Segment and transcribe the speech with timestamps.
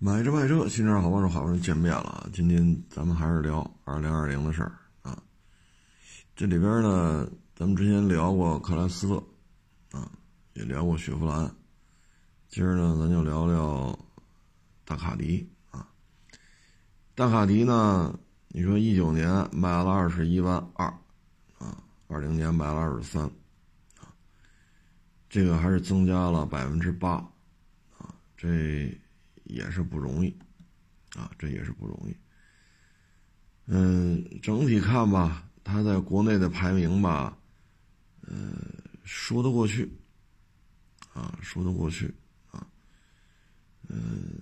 [0.00, 2.30] 买车卖车，新车好帮手，好不容易见面了。
[2.32, 5.20] 今天咱们还是聊二零二零的事儿啊。
[6.36, 9.16] 这里边呢，咱们之前聊过克莱斯勒
[9.90, 10.08] 啊，
[10.52, 11.52] 也聊过雪佛兰。
[12.48, 13.98] 今儿呢，咱就聊聊
[14.84, 15.88] 大卡迪啊。
[17.16, 18.16] 大卡迪呢，
[18.50, 20.86] 你说一九年卖了二十一万二
[21.58, 21.76] 啊，
[22.06, 23.24] 二零年卖了二十三
[23.98, 24.14] 啊，
[25.28, 27.14] 这个还是增加了百分之八
[27.98, 28.96] 啊，这。
[29.48, 30.28] 也是不容易，
[31.16, 32.16] 啊，这也是不容易。
[33.66, 37.36] 嗯，整体看吧，它在国内的排名吧，
[38.22, 38.52] 呃，
[39.04, 39.90] 说得过去，
[41.12, 42.14] 啊，说得过去，
[42.50, 42.66] 啊，
[43.88, 44.38] 嗯，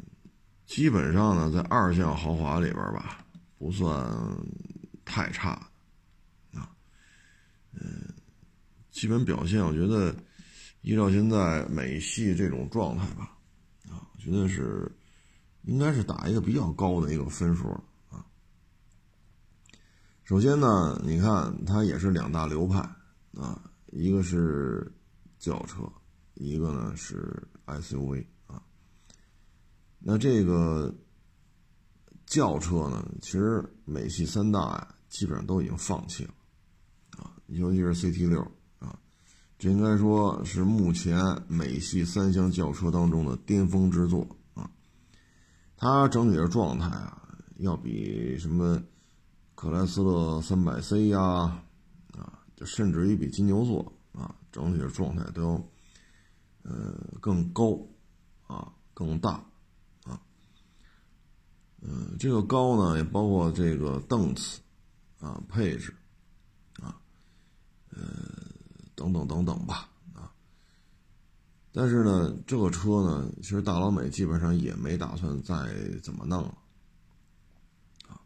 [0.64, 3.24] 基本上呢，在二线豪华里边吧，
[3.58, 4.08] 不算
[5.04, 5.50] 太差，
[6.52, 6.70] 啊，
[7.72, 8.12] 嗯，
[8.90, 10.14] 基本表现，我觉得
[10.82, 13.35] 依照现在美系这种状态吧。
[14.26, 14.90] 觉得是，
[15.62, 17.68] 应该是打一个比较高的一个分数
[18.10, 18.26] 啊。
[20.24, 22.80] 首先呢，你看它也是两大流派
[23.34, 24.92] 啊，一个是
[25.38, 25.88] 轿车，
[26.34, 28.60] 一个呢是 SUV 啊。
[30.00, 30.92] 那这个
[32.26, 36.34] 轿车呢，其实美系三大呀，基本上都已经放弃了
[37.18, 38.44] 啊，尤其是 CT 六。
[39.58, 41.18] 这应该说是目前
[41.48, 44.70] 美系三厢轿车当中的巅峰之作啊！
[45.78, 47.26] 它整体的状态啊，
[47.56, 48.82] 要比什么
[49.54, 51.20] 克莱斯勒三百 C 呀，
[52.12, 55.68] 啊，就甚至于比金牛座啊，整体的状态都要
[56.64, 57.80] 呃更高
[58.46, 59.42] 啊，更大
[60.04, 60.20] 啊。
[61.80, 64.60] 嗯，这个高呢，也包括这个档次
[65.18, 65.94] 啊，配置
[66.82, 67.00] 啊，
[67.88, 68.45] 呃。
[68.96, 70.32] 等等等等吧，啊！
[71.70, 75.54] 但是呢，这个车呢，其实大老美基本上也没打算再
[76.02, 76.58] 怎么弄了，
[78.08, 78.18] 啊！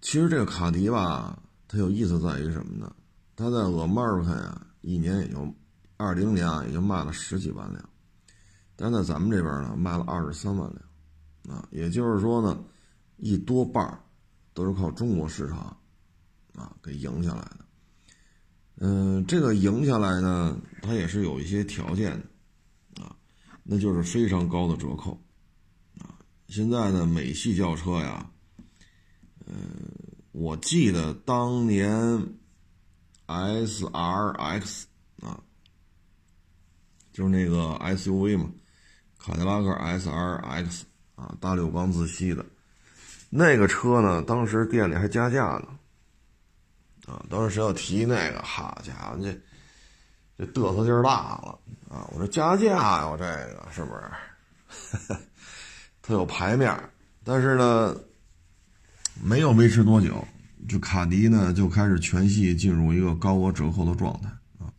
[0.00, 2.90] 其实这个卡迪吧，它有意思在于什么呢？
[3.36, 5.54] 它在 America 呀，一年也就
[5.98, 7.88] 二零年啊，也就卖了十几万辆，
[8.76, 10.72] 但在咱们这边呢，卖了二十三万
[11.44, 12.64] 辆，啊，也就是说呢，
[13.18, 14.02] 一多半
[14.54, 15.76] 都是靠中国市场
[16.54, 17.66] 啊给赢下来的。
[18.82, 22.12] 嗯，这个赢下来呢，它也是有一些条件
[22.94, 23.14] 的，啊，
[23.62, 25.20] 那就是非常高的折扣，
[25.98, 26.16] 啊，
[26.48, 28.30] 现在呢，美系轿车呀，
[29.44, 29.52] 呃，
[30.32, 32.26] 我记得当年
[33.26, 34.86] S R X
[35.20, 35.38] 啊，
[37.12, 38.50] 就是那个 SUV 嘛，
[39.18, 40.86] 卡迪拉克 S R X
[41.16, 42.46] 啊，大六缸自吸的，
[43.28, 45.76] 那个车呢，当时店里还加价呢。
[47.10, 49.36] 啊，当时谁要提那个，好家伙，这
[50.38, 52.06] 这嘚瑟劲儿大了啊！
[52.12, 55.16] 我说加价呀，我这个是不是？
[56.00, 56.72] 特有牌面，
[57.24, 57.96] 但是呢，
[59.20, 60.24] 没有维持多久，
[60.68, 64.28] 就卡迪呢就开始全系进入一个高额折扣的状态
[64.60, 64.70] 啊。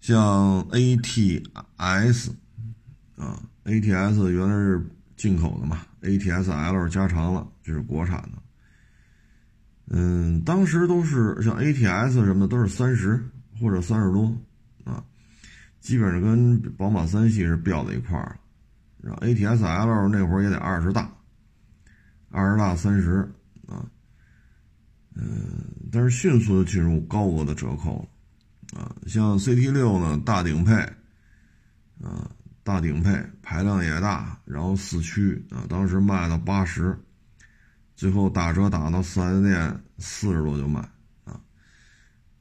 [0.00, 2.30] 像 ATS
[3.16, 8.42] 啊，ATS 原来是进口的嘛，ATS-L 加长了，这是国产的。
[9.90, 13.18] 嗯，当时都是像 ATS 什么的都是三十
[13.58, 14.30] 或者三十多
[14.84, 15.02] 啊，
[15.80, 18.36] 基本上跟宝马三系是标在一块儿了。
[19.00, 21.10] 然后 ATS-L 那会儿也得二十大，
[22.30, 23.20] 二十大三十
[23.66, 23.88] 啊，
[25.14, 28.06] 嗯，但是迅速的进入高额的折扣
[28.72, 28.94] 了啊。
[29.06, 30.74] 像 CT 六呢，大顶配
[32.02, 32.30] 啊，
[32.62, 36.94] 大顶配排量也大，然后四驱啊，当时卖到八十。
[37.98, 40.78] 最后打折打到四 S 店四十多就卖
[41.24, 41.40] 啊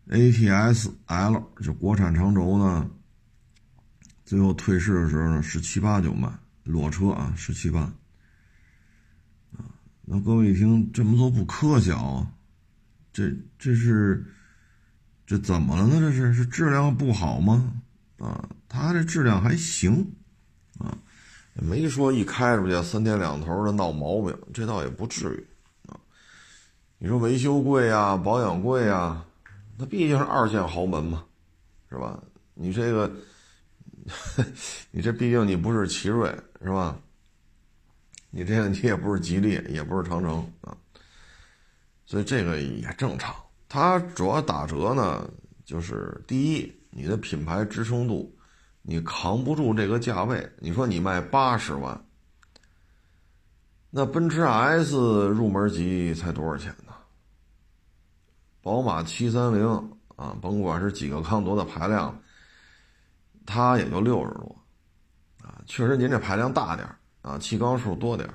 [0.08, 2.88] ，ATS L 就国产长轴呢，
[4.24, 6.32] 最后退市的时候呢十七八就卖
[6.64, 7.92] 裸车啊十七八
[9.58, 9.66] 啊，
[10.06, 12.32] 那各位一听这么做不科学啊，
[13.12, 14.32] 这这是
[15.26, 16.00] 这怎么了呢？
[16.00, 17.82] 这是是质量不好吗？
[18.20, 20.14] 啊，它这质量还行。
[21.62, 25.48] 没说一开出去三天两头的闹毛病，这倒也不至于
[25.92, 26.00] 啊。
[26.98, 29.26] 你说维修贵呀，保养贵呀，
[29.78, 31.26] 那毕竟是二线豪门嘛，
[31.90, 32.22] 是吧？
[32.54, 33.12] 你这个，
[34.92, 36.30] 你这毕竟你不是奇瑞，
[36.62, 36.98] 是吧？
[38.30, 40.78] 你这个你也不是吉利，也不是长城啊，
[42.06, 43.36] 所以这个也正常。
[43.68, 45.28] 它主要打折呢，
[45.66, 48.32] 就是第一，你的品牌支撑度。
[48.90, 52.06] 你扛不住这个价位，你说你卖八十万，
[53.90, 54.96] 那奔驰 S
[55.28, 56.94] 入门级才多少钱呢？
[58.62, 59.68] 宝马七三零
[60.16, 62.18] 啊，甭管是几个缸多的排量，
[63.46, 64.56] 它也就六十多，
[65.44, 66.88] 啊，确实您这排量大点
[67.22, 68.30] 啊，气缸数多点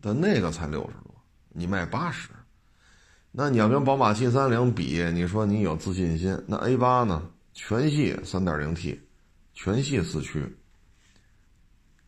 [0.00, 1.14] 但那个才六十多，
[1.50, 2.30] 你卖八十，
[3.30, 6.36] 那你要跟宝马七三零比，你说你有自信心？
[6.48, 7.22] 那 A 八呢？
[7.54, 9.00] 全系三点零 T，
[9.56, 10.44] 全系四驱，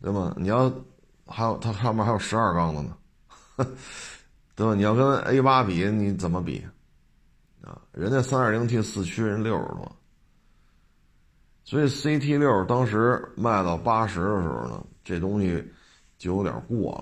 [0.03, 0.33] 对吧？
[0.37, 0.71] 你要
[1.27, 2.97] 还有它上面还有十二缸的呢，
[4.55, 4.75] 对吧？
[4.75, 6.62] 你要跟 A 八比，你怎么比？
[7.62, 9.97] 啊，人家三点零 T 四驱人六十多。
[11.65, 15.65] 所以 CT 六当时卖到八十的时候呢，这东西
[16.19, 16.93] 就有点过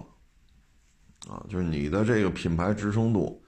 [1.26, 3.44] 了，啊，就是你的这个品牌支撑度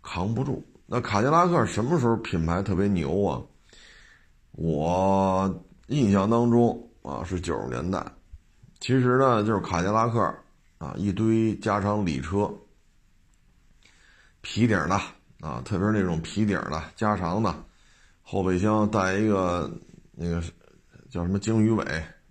[0.00, 0.64] 扛不住。
[0.86, 3.42] 那卡迪拉克什么时候品牌特别牛啊？
[4.52, 8.04] 我印象当中啊是九十年代，
[8.80, 10.20] 其实呢就是卡迪拉克
[10.78, 12.50] 啊一堆加长礼车，
[14.40, 15.00] 皮顶的
[15.40, 17.64] 啊，特别是那种皮顶的加长的，
[18.22, 19.70] 后备箱带一个。
[20.22, 20.42] 那个
[21.08, 21.82] 叫什么鲸鱼尾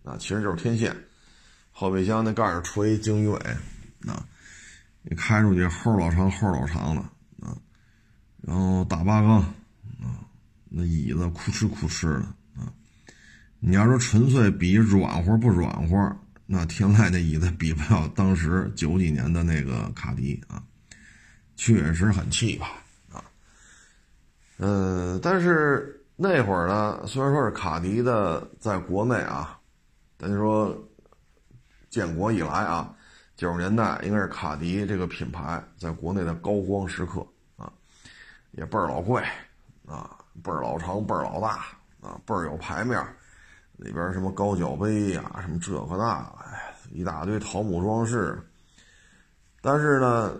[0.03, 0.95] 啊，其实就是天线。
[1.71, 3.39] 后备箱那盖儿吹鲸鱼尾
[4.07, 4.23] 啊，
[5.01, 7.01] 你开出去后老长后老长的
[7.44, 7.57] 啊，
[8.41, 9.39] 然后大八缸
[10.03, 10.21] 啊，
[10.69, 12.27] 那椅子哭哧哭哧的。
[13.59, 20.63] 你要说纯粹比软和不软和，那天籁的椅子比不了当时九几年的那个卡迪啊，
[21.56, 22.67] 确实很气派
[23.15, 23.23] 啊。
[24.57, 25.95] 呃，但是。
[26.21, 29.57] 那会儿呢，虽然说是卡迪的在国内啊，
[30.17, 30.77] 咱就说
[31.89, 32.94] 建国以来啊，
[33.38, 37.25] 九十年代应该是卡迪这个品牌在国内的高光时刻
[37.56, 37.71] 啊，
[38.51, 39.23] 也倍儿老贵
[39.88, 40.13] 啊，
[40.44, 41.67] 倍儿老长，倍儿老大
[42.01, 43.01] 啊，倍儿有牌面，
[43.80, 48.38] 里边什么高脚杯呀，什么这个那，哎，一大堆桃木装饰。
[49.62, 50.34] 但是呢，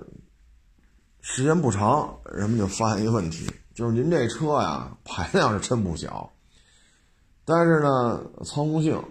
[1.22, 3.50] 时间不长，人们就发现一个问题。
[3.74, 6.30] 就是您这车呀，排量是真不小，
[7.46, 9.02] 但是呢，操控性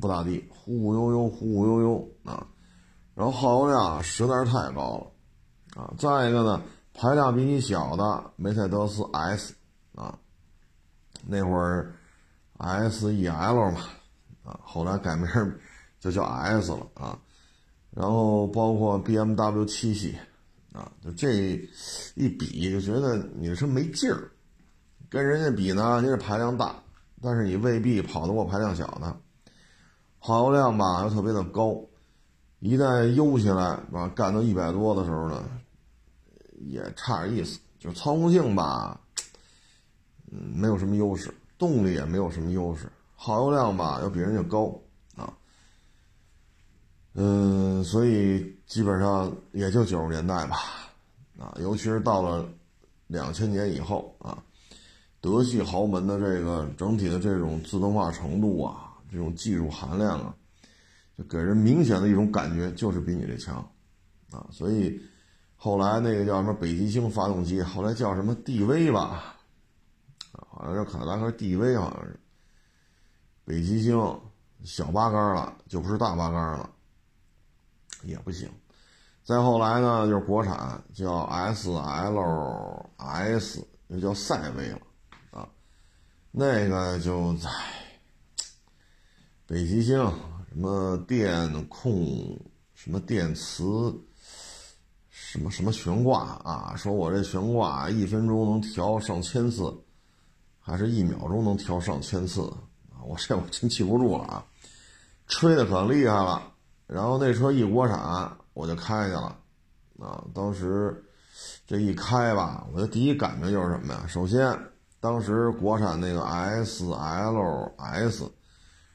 [0.00, 2.44] 不咋地，忽忽悠悠，忽忽悠悠啊。
[3.14, 5.94] 然后耗油量实在是太高了啊。
[5.96, 6.60] 再一个呢，
[6.92, 9.54] 排量比你小的梅赛德斯 S
[9.94, 10.18] 啊，
[11.24, 11.94] 那会儿
[12.58, 13.80] S E L 嘛
[14.44, 15.26] 啊，后来改名
[16.00, 17.18] 就叫 S 了啊。
[17.90, 20.16] 然后包括 B M W 七系。
[20.72, 21.58] 啊，就这
[22.16, 24.30] 一比，就觉得你这车没劲儿。
[25.08, 26.76] 跟人家比呢，你是排量大，
[27.22, 29.16] 但是你未必跑得过排量小的。
[30.18, 31.80] 耗油量吧又特别的高，
[32.58, 35.42] 一旦悠起来，吧干到一百多的时候呢，
[36.58, 37.58] 也差点意思。
[37.78, 39.00] 就操控性吧，
[40.30, 44.78] 嗯，没有什么优势，动力也没有什么优势，耗油量吧又比人家高。
[45.16, 45.32] 啊。
[47.14, 50.56] 嗯，所以基本上也就九十年代吧，
[51.38, 52.46] 啊，尤其是到了
[53.06, 54.36] 两千年以后啊，
[55.22, 60.34] 德系豪门的这个整体的这种自动化程度啊，这种技术含量啊，
[61.16, 63.56] 就给人明显的一种感觉就是比你这强，
[64.30, 65.00] 啊，所以
[65.56, 69.35] 后来那个叫什么北极星发动机，后来叫什么 DV 吧，
[70.56, 72.20] 好像叫凯迪拉克 DV 好像是，
[73.44, 74.20] 北极星
[74.64, 76.70] 小八杆了，就不是大八杆了。
[78.02, 78.48] 也不行，
[79.24, 84.80] 再后来呢，就是国产叫 S L S，那叫赛威了
[85.30, 85.48] 啊，
[86.30, 87.50] 那个就在
[89.46, 89.98] 北极星
[90.48, 92.38] 什么电控
[92.74, 93.98] 什么电磁
[95.08, 99.74] 什么什么悬挂啊，说我这悬挂一分钟能调上千次，
[100.66, 102.42] 还是一秒钟能调上千次
[102.90, 102.98] 啊？
[103.06, 104.44] 我这我真记不住了啊，
[105.28, 106.42] 吹的可厉害了。
[106.88, 109.38] 然后那车一国产，我就开去了，
[110.00, 111.04] 啊，当时
[111.68, 114.04] 这一开吧，我的第一感觉就是什么呀？
[114.08, 114.58] 首先，
[114.98, 118.28] 当时国产那个 S L S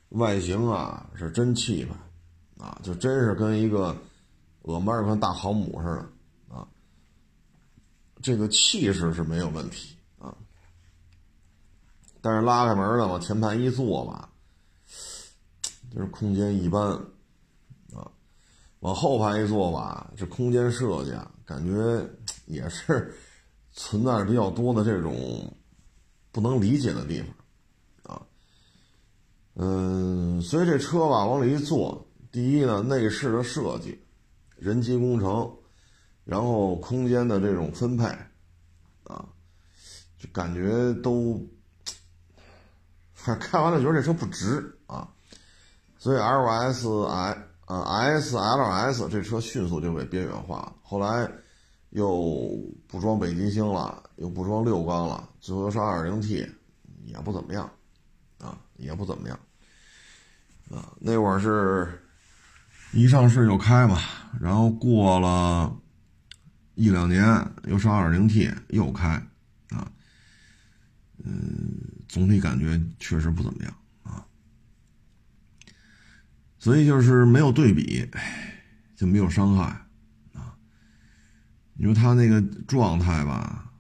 [0.10, 3.96] 外形啊是真气派，啊，就真是跟一个
[4.64, 6.68] 俄迈尔克大航母似的，啊，
[8.22, 9.96] 这个气势是没有问题，
[12.22, 14.30] 但是拉开门了往前排一坐吧，
[15.92, 16.92] 就是空间一般
[17.94, 18.10] 啊。
[18.82, 22.08] 往后排一坐吧，这空间设计啊，感觉
[22.46, 23.14] 也是
[23.74, 25.56] 存在着比较多的这种
[26.32, 27.24] 不能理解的地
[28.04, 28.22] 方啊。
[29.56, 34.00] 嗯，所以这车吧，往里一坐，第一呢，内饰的设计、
[34.58, 35.52] 人机工程，
[36.24, 38.06] 然后空间的这种分配
[39.04, 39.28] 啊，
[40.18, 41.40] 就感觉都，
[43.40, 45.08] 开完了觉得这车不值啊。
[45.98, 47.38] 所以 L S I。
[47.68, 50.74] 啊，S L S 这车迅速就被边缘化了。
[50.84, 51.26] 后来
[51.92, 52.52] 又
[52.86, 56.46] 不装北极星了，又不装六缸了，最后又上二点零 T，
[57.06, 57.72] 也不怎么样，
[58.40, 59.40] 啊，也不怎么样，
[60.70, 62.04] 啊，那会儿是
[62.92, 64.00] 一上市就开嘛，
[64.42, 65.74] 然后过了
[66.76, 67.24] 一两年
[67.64, 69.26] 又上 2.0T 又开，
[71.24, 74.26] 嗯，总体感觉确实不怎么样啊，
[76.60, 78.06] 所以就是没有对比，
[78.96, 79.64] 就没有伤害
[80.34, 80.56] 啊。
[81.74, 83.72] 你说他那个状态吧，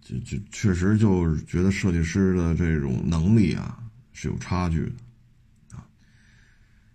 [0.00, 5.86] 就就确实就是觉得设计师的这种能力啊是有差距的啊。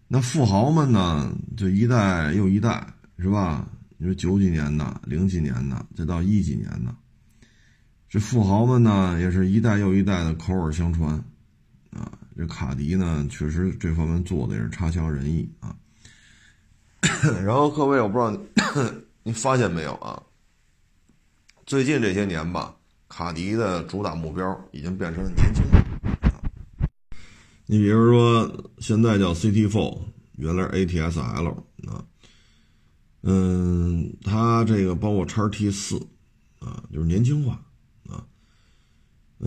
[0.08, 1.36] 那富豪们呢？
[1.58, 2.86] 就一代又一代，
[3.18, 3.68] 是吧？
[3.98, 6.94] 你说九几年的、零几年的，再到一几年的，
[8.16, 11.14] 这富豪们呢，也是一代又一代的口耳相传，
[11.92, 15.76] 啊，这卡迪呢，确实这方面做的也是差强人意啊。
[17.44, 18.34] 然后各位，我不知道
[19.24, 20.24] 你发现没有啊？
[21.66, 22.74] 最近这些年吧，
[23.10, 25.84] 卡迪的主打目标已经变成了年轻人。
[27.66, 30.00] 你比如说，现在叫 CT4，
[30.38, 31.50] 原来 ATS-L
[31.90, 32.02] 啊，
[33.24, 35.98] 嗯，它这个包括叉 T 四
[36.62, 37.62] 啊，就是年轻化，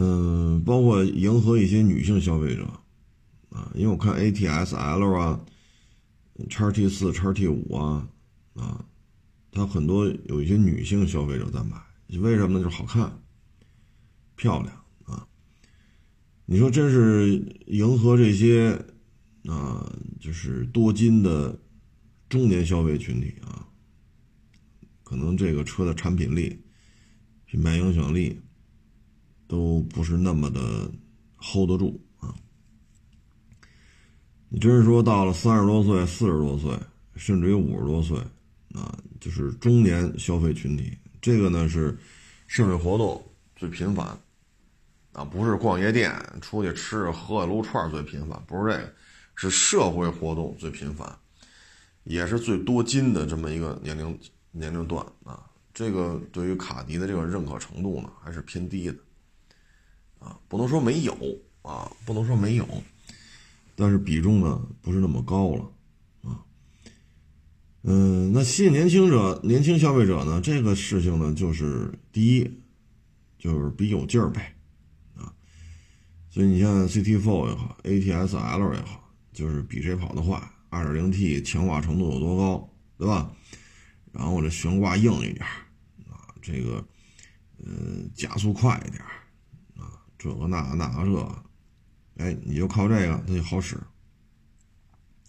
[0.01, 2.65] 嗯，包括迎合一些女性消费者
[3.51, 5.45] 啊，因为我看 ATS-L 啊，
[6.49, 8.09] 叉 T 四、叉 T 五啊，
[8.55, 8.85] 啊，
[9.51, 11.77] 它很多有一些女性消费者在买，
[12.21, 12.65] 为什么呢？
[12.65, 13.21] 就是好看、
[14.37, 14.73] 漂亮
[15.05, 15.27] 啊。
[16.47, 17.35] 你说真是
[17.67, 18.81] 迎合这些
[19.47, 21.61] 啊，就是多金的
[22.29, 23.67] 中年消费群体啊，
[25.03, 26.57] 可能这个车的产品力、
[27.47, 28.41] 品牌影响力
[29.49, 30.89] 都不是那么的
[31.39, 32.33] hold 得住啊。
[34.49, 36.79] 你真是说到了三十多岁、四十多岁，
[37.17, 38.17] 甚至于五十多岁
[38.75, 41.99] 啊，就是中年消费群体，这个呢是
[42.47, 43.21] 社会活动
[43.57, 44.17] 最频繁。
[45.15, 48.95] 啊，不是逛夜店、出去吃喝撸串最频繁，不是这个，
[49.35, 51.19] 是社会活动最频繁，
[52.05, 54.17] 也是最多金的这么一个年龄
[54.53, 55.45] 年龄段啊。
[55.75, 58.97] 这个对于卡迪的这个认可程度呢，还是偏低的
[60.19, 61.13] 啊，不能说没有
[61.63, 62.67] 啊，不能说没有，
[63.75, 65.73] 但是比重呢不是那么高了
[66.23, 66.43] 啊。
[67.83, 72.51] 嗯，那吸引年轻者、年轻消费者呢，这个事情呢，就是第一，
[73.39, 74.55] 就是比有劲儿呗。
[75.15, 75.33] 啊
[76.31, 83.33] 所以你像 CT4 也好，ATS-L 也好，就是比谁跑得快，2.0T 强化程度有多高，对吧？
[84.13, 85.45] 然后这悬挂硬一点
[86.09, 86.87] 啊，这个
[87.59, 89.03] 呃加速快一点，
[90.19, 93.77] 这个那个那个这，哎，你就靠这个它就好使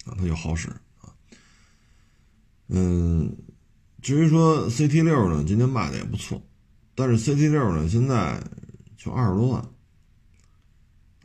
[0.05, 0.69] 啊，它就好使
[1.00, 1.13] 啊。
[2.67, 3.38] 嗯，
[4.01, 6.41] 至于说 CT6 呢，今天卖的也不错，
[6.96, 8.41] 但是 CT6 呢，现在
[8.98, 9.63] 就二十多万。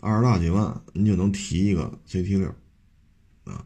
[0.00, 2.54] 二十大几万，你就能提一个 CT 六，
[3.44, 3.64] 啊，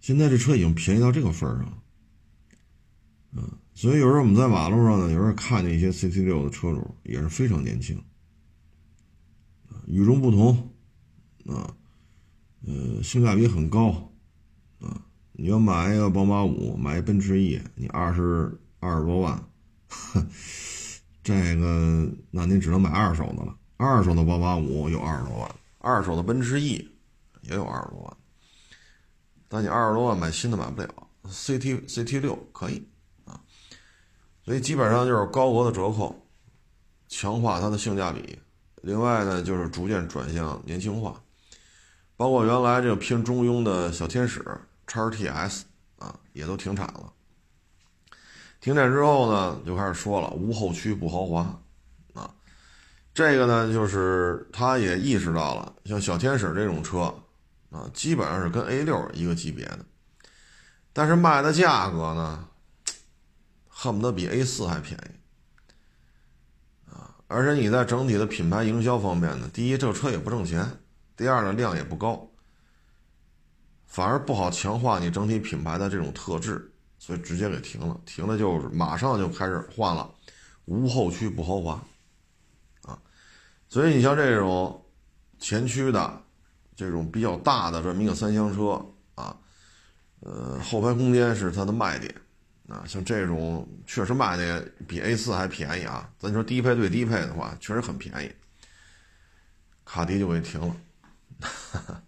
[0.00, 1.82] 现在这车已经便宜到这个份儿上，
[3.32, 8.02] 嗯，所以有时候我们在马路上呢，有时候看见一些 CT 六的车主也是非常年轻，
[9.90, 10.74] 与众不同，
[11.46, 11.74] 啊，
[12.66, 14.12] 呃，性价比很高，
[14.80, 15.02] 啊，
[15.32, 19.42] 你要买一个宝马五，买一奔驰 E，你二十二十多万，
[21.22, 23.56] 这个那你只能买二手的了。
[23.78, 26.86] 二手的宝马五有二十多万，二手的奔驰 E
[27.42, 28.16] 也有二十多万，
[29.48, 30.88] 但你二十多万买新的买不了
[31.24, 32.86] ，CT CT 六可以
[33.24, 33.40] 啊，
[34.44, 36.28] 所以基本上就是高额的折扣，
[37.08, 38.38] 强化它的性价比。
[38.82, 41.20] 另外呢，就是逐渐转向年轻化，
[42.16, 44.44] 包括原来这个偏中庸的小天使
[44.86, 45.62] 叉 TS
[45.98, 47.12] 啊，也都停产了。
[48.60, 51.40] 停产之后呢，就开始说了无后驱不豪华。
[52.14, 52.34] 啊
[53.14, 57.12] 这个呢，就是他也意识到了，像小天使这种车，
[57.70, 59.80] 啊，基本上是跟 A 六一个级别的，
[60.92, 62.48] 但是卖的价格呢，
[63.68, 65.17] 恨不得比 A 四还便宜，
[67.28, 70.64] 而且你在整体的品牌营销方面呢，第一，这个车也不挣钱；
[71.14, 72.26] 第二呢，量也不高，
[73.86, 78.00] 反而不好强化你整体品牌的这种特质，所以直接给停了。
[78.06, 80.10] 停了就是马上就开始换了，
[80.64, 81.72] 无后驱不豪华。
[82.82, 82.98] 啊
[83.68, 84.82] 所以你像这种
[85.38, 86.22] 前驱的、
[86.74, 88.82] 这种比较大的这么一个三厢车
[89.14, 89.36] 啊，
[90.20, 92.14] 呃，后排空间是它的卖点
[92.68, 92.84] 啊。
[92.86, 96.08] 像这种确实卖的比 A4 还便宜啊。
[96.18, 98.30] 咱说低配对低配的话，确实很便宜。
[99.84, 100.76] 卡迪就给停了，
[101.40, 102.02] 哈 哈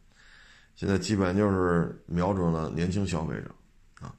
[0.75, 3.51] 现在基本就是瞄准了年轻消费者
[4.01, 4.15] 啊。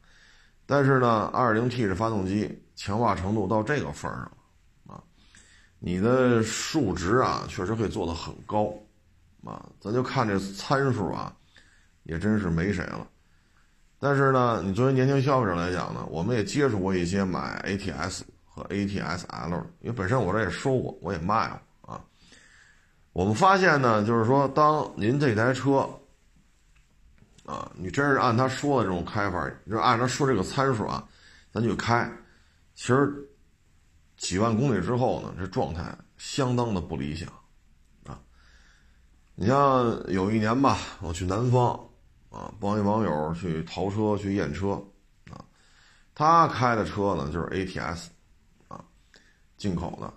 [0.65, 5.03] 但是呢，2.0T 的发动机强化程度到这个份儿上啊。
[5.79, 8.73] 你的数值啊，确实可以做得很高，
[9.43, 11.35] 啊，咱就看这参数啊，
[12.03, 13.07] 也真是没谁了。
[14.03, 21.47] 但是呢，你作为年轻消费者来讲呢，我们也接触过一些买 ATS 和 ATS-L，因为本身我这也收过，我也卖
[21.83, 22.03] 过啊。
[23.13, 25.87] 我们发现呢，就是说，当您这台车
[27.45, 31.07] 啊，你真是按他说的这种开法，就按他说这个参数啊，
[31.53, 32.11] 咱就开，
[32.73, 33.13] 其实
[34.17, 37.29] 几万公里之后呢，这状态相当的不理想
[38.07, 38.19] 啊。
[39.35, 41.79] 你像有一年吧，我去南方。
[42.31, 44.81] 啊，帮一网友去淘车去验车，
[45.29, 45.43] 啊，
[46.15, 48.07] 他开的车呢就是 ATS，
[48.69, 48.81] 啊，
[49.57, 50.13] 进口的，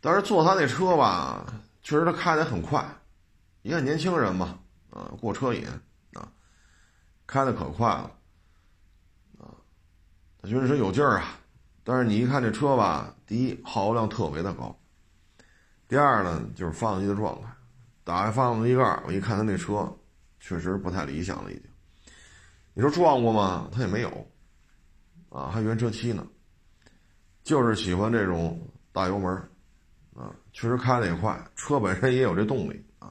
[0.00, 1.46] 但是坐他那车吧，
[1.82, 2.84] 确实他开的很快，
[3.62, 4.58] 一看年轻人嘛，
[4.90, 5.64] 啊，过车瘾，
[6.14, 6.28] 啊，
[7.28, 8.10] 开的可快了，
[9.38, 9.54] 啊，
[10.42, 11.38] 他觉得说有劲儿啊，
[11.84, 14.76] 但是你一看这车吧，第一耗油量特别的高，
[15.86, 17.46] 第二呢就是发动机的状态，
[18.02, 19.96] 打开发动机盖我一看他那车。
[20.46, 21.64] 确实不太理想了，已经。
[22.74, 23.66] 你说撞过吗？
[23.72, 24.26] 他也没有，
[25.30, 26.26] 啊，还原车漆呢。
[27.42, 28.60] 就是喜欢这种
[28.92, 29.34] 大油门，
[30.14, 33.10] 啊，确实开的也快，车本身也有这动力啊。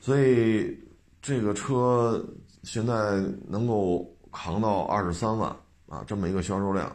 [0.00, 0.82] 所以
[1.20, 2.26] 这个车
[2.62, 5.54] 现在能够扛到二十三万
[5.88, 6.90] 啊，这么一个销售量，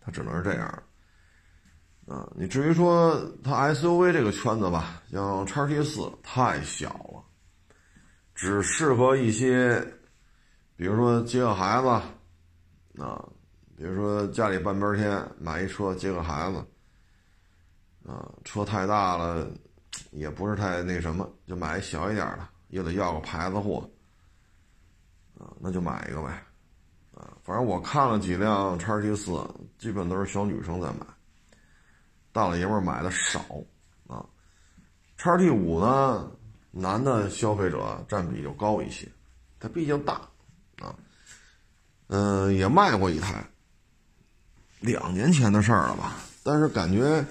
[0.00, 0.82] 它只能是这样。
[2.06, 7.19] 啊，你至于说它 SUV 这个圈子吧，像叉 T 四太小了。
[8.40, 9.78] 只适合一些，
[10.74, 11.88] 比如说接个孩子，
[12.98, 13.22] 啊，
[13.76, 16.56] 比如说家里半边天买一车接个孩子，
[18.10, 19.46] 啊，车太大了，
[20.12, 23.86] 也不是太那什么，就买一小一点的，又得要个牌子货，
[25.38, 26.42] 啊，那就买一个呗，
[27.12, 29.38] 啊，反正我看了几辆叉 T 四，
[29.76, 31.06] 基本都是小女生在买，
[32.32, 33.44] 大老爷们买的少，
[34.06, 34.24] 啊，
[35.18, 36.32] 叉 T 五呢？
[36.72, 39.08] 男的消费者占比就高一些，
[39.58, 40.14] 它毕竟大，
[40.80, 40.94] 啊，
[42.06, 43.44] 嗯，也卖过一台，
[44.78, 46.16] 两年前的事儿了吧？
[46.44, 47.26] 但是感觉，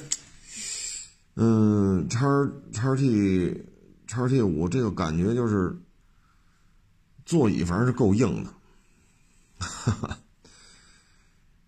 [1.35, 2.27] 嗯，叉
[2.73, 3.65] 叉 T
[4.07, 5.73] 叉 T 五这个感觉就是，
[7.25, 8.51] 座椅反正是够硬的，
[9.59, 10.17] 哈哈，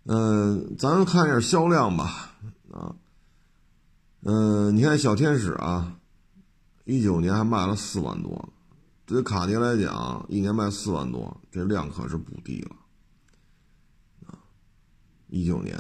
[0.04, 2.36] 嗯，咱看一下销量吧，
[2.74, 2.94] 啊，
[4.24, 5.96] 嗯，你看小天使啊。
[6.92, 8.50] 一九年还卖了四万多，
[9.06, 12.76] 对卡迪来讲，一年卖四万多，这量可是不低了
[14.28, 14.36] 啊！
[15.30, 15.80] 一九年，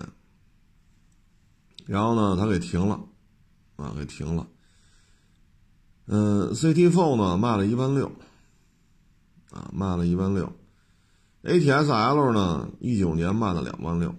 [1.85, 2.97] 然后呢，他给停了，
[3.75, 4.47] 啊，给停了。
[6.05, 8.09] 嗯，CT4 呢卖了一万六，
[9.49, 10.49] 啊，卖了一万六
[11.43, 14.15] ，ATS-L 呢一九年卖了两万六，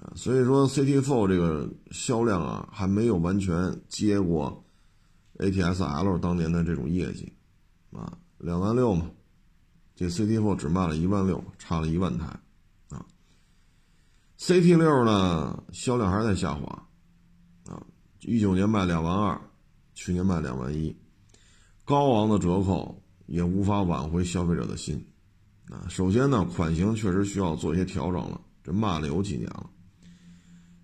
[0.00, 4.63] 啊，所以说 CT4 这个销量啊还没有完全接过。
[5.38, 7.32] ATS-L 当年的这种业绩，
[7.90, 9.10] 啊，两万六嘛，
[9.96, 12.26] 这 CT4 只卖了一万六，差了一万台，
[12.90, 13.04] 啊
[14.38, 16.86] ，CT 六呢销量还是在下滑，
[17.66, 17.82] 啊，
[18.20, 19.40] 一九年卖两万二，
[19.94, 20.96] 去年卖两万一，
[21.84, 25.04] 高昂的折扣也无法挽回消费者的心，
[25.68, 29.68] 啊，首先呢款型确实需要做一些调整了，这卖了有几年了，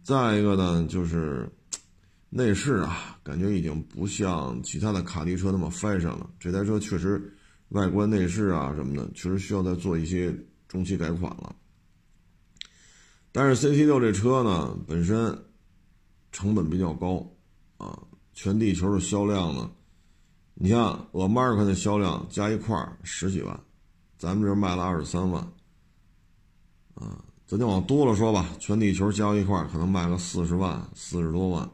[0.03, 1.49] 再一个呢就是。
[2.33, 6.31] 内饰啊，感觉已经不像其他的卡迪车那么 fashion 了。
[6.39, 7.37] 这台车确实
[7.71, 10.33] 外观内饰啊什么的，确实需要再做一些
[10.69, 11.57] 中期改款了。
[13.33, 15.37] 但是 CT 六这车呢，本身
[16.31, 17.29] 成本比较高
[17.79, 17.99] 啊，
[18.33, 19.69] 全地球的销量呢，
[20.55, 23.61] 你像 Amark 的销量加一块十几万，
[24.19, 25.43] 咱们这卖了二十三万，
[26.95, 31.69] 啊，咱就往多了说吧，全地球加一块可能卖个四十万、四十多万。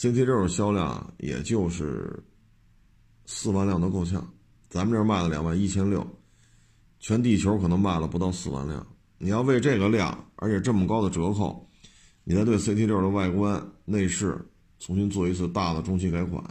[0.00, 2.22] CT 六的销量也就是
[3.26, 4.24] 四万辆都够呛，
[4.68, 6.06] 咱们这卖了两万一千六，
[7.00, 8.86] 全地球可能卖了不到四万辆。
[9.18, 11.68] 你要为这个量，而且这么高的折扣，
[12.22, 14.40] 你再对 CT 六的外观内饰
[14.78, 16.44] 重新做一次大的中期改款，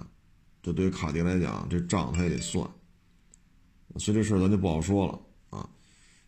[0.62, 2.70] 这对于卡迪来讲，这账他也得算。
[3.96, 5.70] 所以这事儿咱就不好说了啊。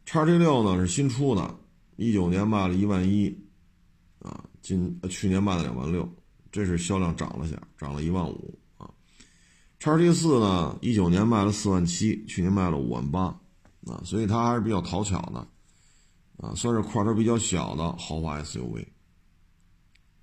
[0.05, 1.53] 叉 T 六呢是新出的，
[1.97, 3.38] 一九年卖了一万一，
[4.19, 6.10] 啊，今去年卖了两万六。
[6.51, 8.89] 这是销量涨了下，涨了一万五啊。
[9.79, 13.25] 叉 T 四呢，一九年卖了四万七，去年卖了五万八
[13.85, 15.47] 啊，所以它还是比较讨巧的
[16.38, 18.85] 啊，算是块头比较小的豪华 SUV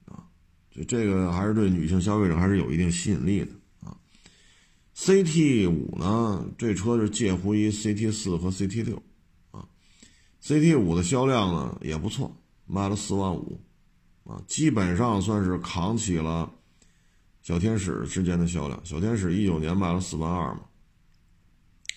[0.07, 0.25] 啊，
[0.71, 3.97] 就这个还是对女性消费者还是有一定吸引力的啊。
[4.95, 9.03] CT 五呢，这车是介乎于 CT 四和 CT 六
[9.51, 9.67] 啊
[10.43, 12.35] ，CT 五的销量呢也不错，
[12.67, 13.61] 卖了四万五。
[14.27, 16.51] 啊，基本上算是扛起了
[17.43, 18.81] 小天使之间的销量。
[18.85, 20.63] 小天使一九年卖了四万二嘛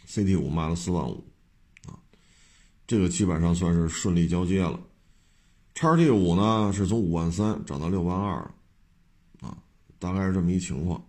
[0.08, 1.24] ，CT 五卖了四万五，
[1.88, 1.98] 啊
[2.86, 4.80] 这个基本上算是顺利交接了。
[5.76, 8.36] 叉 T 五呢是从五万三涨到六万二，
[9.42, 9.58] 啊，
[9.98, 11.04] 大概是这么一情况。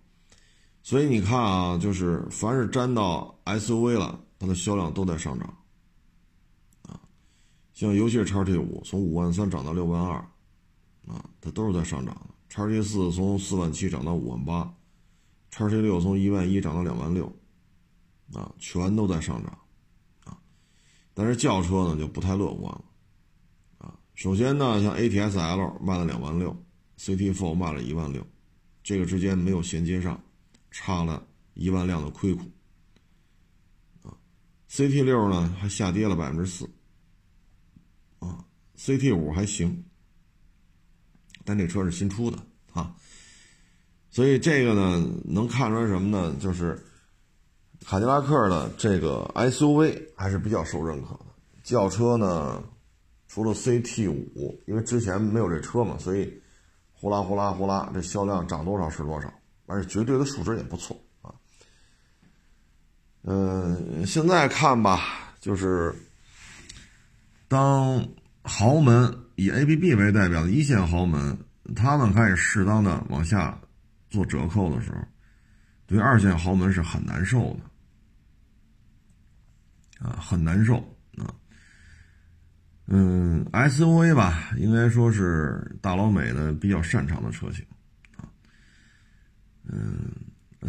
[0.83, 5.55] 所以你看啊，就是凡是沾到 SUV 了，它的销量都在上涨，
[6.83, 7.01] 啊，
[7.75, 10.25] 像尤其是叉 T 五从五万三涨到六万二，
[11.07, 12.35] 啊，它都是在上涨的。
[12.49, 14.75] 叉 T 四从四万七涨到五万八，
[15.51, 17.27] 叉 T 六从一万一涨到两万六，
[18.33, 19.59] 啊，全都在上涨，
[20.25, 20.39] 啊，
[21.15, 22.85] 但是轿车呢就不太乐观了，
[23.79, 26.57] 啊，首先呢，像 ATS L 卖了两万六
[26.97, 28.27] ，C T four 卖了一万六，
[28.83, 30.21] 这个之间没有衔接上。
[30.73, 32.45] 差了一万辆的亏苦，
[34.05, 34.15] 啊
[34.71, 36.71] ，CT 六呢还下跌了百分之四，
[38.21, 38.45] 啊
[38.77, 39.85] ，CT 五还行，
[41.45, 42.39] 但这车是新出的
[42.73, 42.95] 啊，
[44.11, 46.37] 所以这个呢能看出来什么呢？
[46.41, 46.79] 就是
[47.85, 51.27] 卡迪拉克的这个 SUV 还是比较受认可的，
[51.63, 52.63] 轿车呢
[53.29, 56.43] 除了 CT 五，因为之前没有这车嘛，所以
[56.93, 59.33] 呼啦呼啦呼啦，这销量涨多少是多少。
[59.67, 61.33] 而且绝对的数值也不错啊，
[63.23, 65.95] 嗯，现在看吧，就是
[67.47, 68.05] 当
[68.43, 71.39] 豪门以 ABB 为代表的一线豪门，
[71.75, 73.59] 他们开始适当的往下
[74.11, 74.99] 做折扣的时候，
[75.87, 77.57] 对二线豪门是很难受
[79.99, 80.77] 的啊，很难受
[81.17, 81.35] 啊。
[82.87, 87.65] 嗯，SUV 吧，应该说是大老美的比较擅长的车型。
[89.65, 90.11] 嗯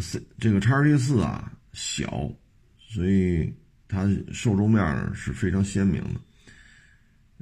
[0.00, 2.32] ，C 这个叉 T 四啊小，
[2.78, 3.54] 所以
[3.86, 6.20] 它受众面是非常鲜明的。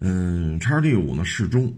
[0.03, 1.73] 嗯，叉 T 五呢适中，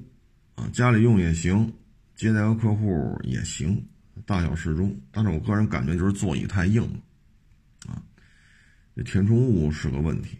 [0.55, 1.73] 啊家里用也行，
[2.15, 3.85] 接待个客户也行，
[4.25, 4.97] 大小适中。
[5.11, 8.01] 但是我个人感觉就是座椅太硬了，啊，
[8.95, 10.39] 这填充物是个问题。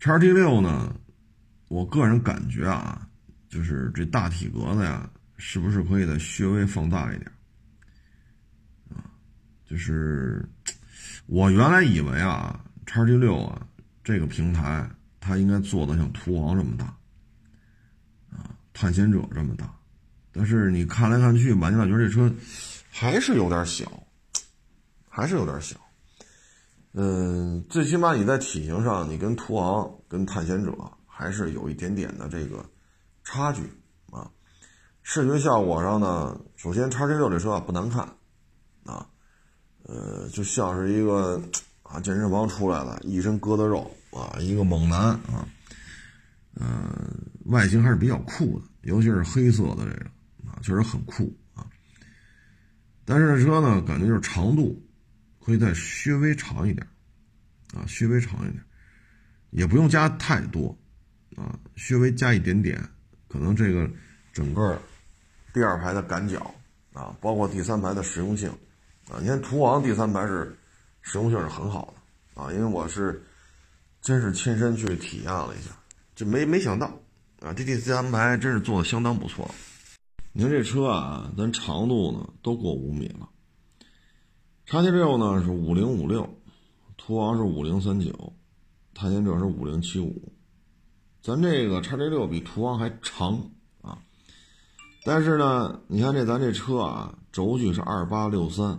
[0.00, 0.98] 叉 T 六呢，
[1.68, 3.06] 我个人感觉啊，
[3.50, 7.30] 就是这大体格子呀，是不是可以再稍微放大一点
[8.88, 9.12] 啊？
[9.66, 10.42] 就是
[11.26, 13.66] 我原来以为啊，叉 T 六啊
[14.02, 14.90] 这个平台
[15.24, 16.84] 它应该做的像途昂这么大，
[18.36, 19.72] 啊，探险者这么大，
[20.32, 22.28] 但是你看来看去吧，你感觉这车
[22.90, 23.84] 还是有点小，
[25.08, 25.76] 还是有点小。
[26.94, 32.68] 嗯，最起码你在体型上，你跟途昂、跟探险者还是有一点点的这个
[33.22, 33.62] 差距
[34.10, 34.28] 啊。
[35.02, 38.02] 视觉效果上呢，首先叉 T 六这车不难看
[38.84, 39.06] 啊。
[39.84, 41.40] 呃，就像是一个
[41.92, 45.46] 啊，健身房出来了，一身疙瘩肉啊，一个猛男啊，
[46.54, 46.90] 嗯，
[47.44, 50.06] 外形还是比较酷的，尤其是黑色的这个
[50.48, 51.66] 啊，确实很酷啊。
[53.04, 54.82] 但是这车呢，感觉就是长度
[55.44, 56.86] 可以再稍微长一点
[57.74, 58.64] 啊，稍微长一点，
[59.50, 60.74] 也不用加太多
[61.36, 62.82] 啊，稍微加一点点，
[63.28, 63.90] 可能这个
[64.32, 64.80] 整个
[65.52, 66.54] 第二排的感脚
[66.94, 68.48] 啊，包括第三排的实用性。
[69.10, 70.56] 啊，你看途昂第三排是
[71.02, 73.22] 实用性是很好的啊，因为我是
[74.00, 75.70] 真是亲身去体验了一下，
[76.14, 76.86] 就没没想到
[77.40, 79.50] 啊，这第三排真是做的相当不错。
[80.32, 83.28] 你看这车啊，咱长度呢都过五米了，
[84.64, 86.26] 叉 T 六呢是五零五六，
[86.96, 88.32] 途昂是五零三九，
[88.94, 90.32] 探险者是五零七五，
[91.20, 93.50] 咱这个叉 T 六比途昂还长
[93.82, 93.98] 啊，
[95.04, 98.78] 但是呢，你看这咱这车啊，轴距是二八六三。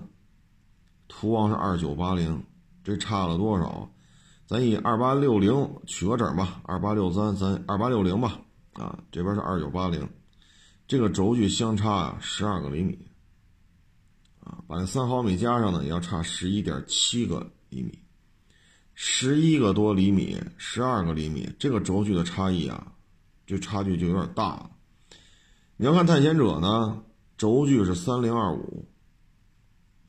[1.20, 2.44] 途昂是二九八零，
[2.84, 3.90] 这差了多少？
[4.46, 5.54] 咱以二八六零
[5.88, 8.42] 取个整吧，二八六三，咱二八六零吧。
[8.74, 10.10] 啊，这边是二九八零，
[10.86, 13.08] 这个轴距相差十二个厘米。
[14.42, 17.98] 啊，把这三毫米加上呢，也要差十一点七个厘米，
[18.94, 22.92] 十一个多厘米，十二个厘米，这个轴距的差异啊，
[23.46, 24.72] 这差距就有点大了。
[25.78, 27.02] 你要看探险者呢，
[27.38, 28.86] 轴距是三零二五。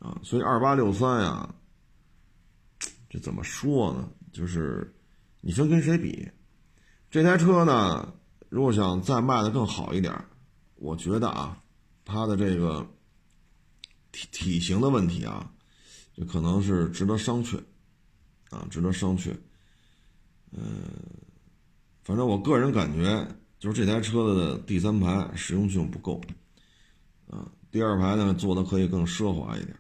[0.05, 1.55] 啊，所以二八六三呀，
[3.09, 4.07] 这怎么说呢？
[4.35, 4.95] 就是
[5.41, 6.31] 你说跟谁比？
[7.11, 8.13] 这台车呢，
[8.51, 10.15] 如果想再卖的更好一点，
[10.75, 11.59] 我觉得啊，
[12.05, 12.87] 它的这个
[14.13, 15.51] 体体型的问题啊，
[16.13, 17.59] 就可能是值得商榷
[18.51, 19.35] 啊，值得商榷。
[20.53, 20.83] 嗯，
[22.03, 23.27] 反正我个人感觉，
[23.59, 26.21] 就是这台车的第三排实用性不够
[27.31, 29.75] 啊，第二排呢做的可以更奢华一点。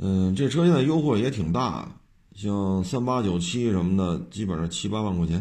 [0.00, 1.88] 嗯，这车现在优惠也挺大的，
[2.36, 5.38] 像三八九七什么的，基本上七八万块钱，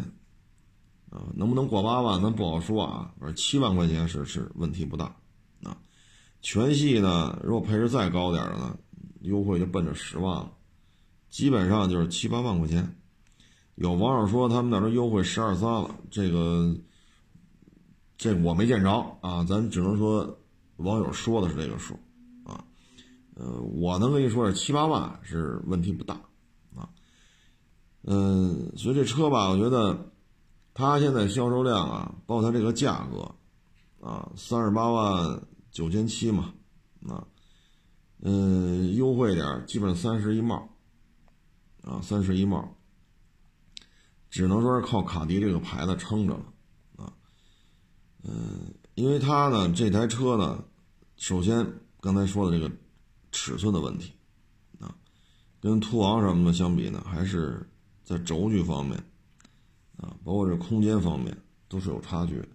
[1.12, 5.15] 啊，能不能过八万咱不好说啊，反正七万块钱是是问题不大，
[5.62, 5.78] 啊，
[6.41, 8.76] 全系呢，如果配置再高点的呢，
[9.22, 10.52] 优惠就奔着十万了，
[11.30, 12.98] 基本上就是七八万块钱，
[13.76, 16.76] 有网友说他们那儿优惠十二三了，这个
[18.17, 20.39] 这我没见着啊，咱只能说
[20.78, 21.96] 网友说的是这个数。
[23.38, 26.15] 呃，我能跟你说是七八万是问题不大
[26.76, 26.89] 啊。
[28.04, 30.12] 嗯，所以这车吧，我觉得
[30.73, 33.36] 它现在销售量啊，包括它这个价格
[34.06, 36.54] 啊，三十八万九千七嘛，
[37.08, 37.28] 啊，
[38.21, 40.69] 嗯，优惠点基本三十一帽。
[41.84, 42.76] 啊，三十一帽，
[44.30, 46.43] 只能说是靠卡迪这个牌子撑着了，
[46.97, 47.13] 啊，
[48.26, 50.65] 嗯，因为它呢这台车呢，
[51.15, 51.65] 首先
[52.02, 52.69] 刚才说的这个
[53.38, 54.13] 尺寸的问题，
[54.80, 54.95] 啊，
[55.62, 57.69] 跟途昂什么的相比呢，还是
[58.04, 58.97] 在轴距方面，
[59.97, 62.47] 啊，包括这空间方面都是有差距的，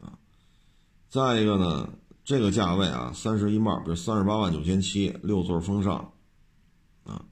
[0.00, 0.18] 啊，
[1.08, 1.88] 再一个呢，
[2.24, 6.12] 这个价位啊，三十一帽，比如三十八万九千七，六座风尚。
[7.04, 7.24] 啊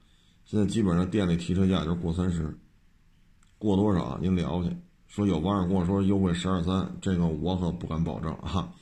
[0.45, 2.57] 现在基本上店里提车价就是过三十，
[3.57, 4.73] 过多少您聊去。
[5.05, 8.73] 说有网友跟我说优惠十二三，这个我可不敢保证啊。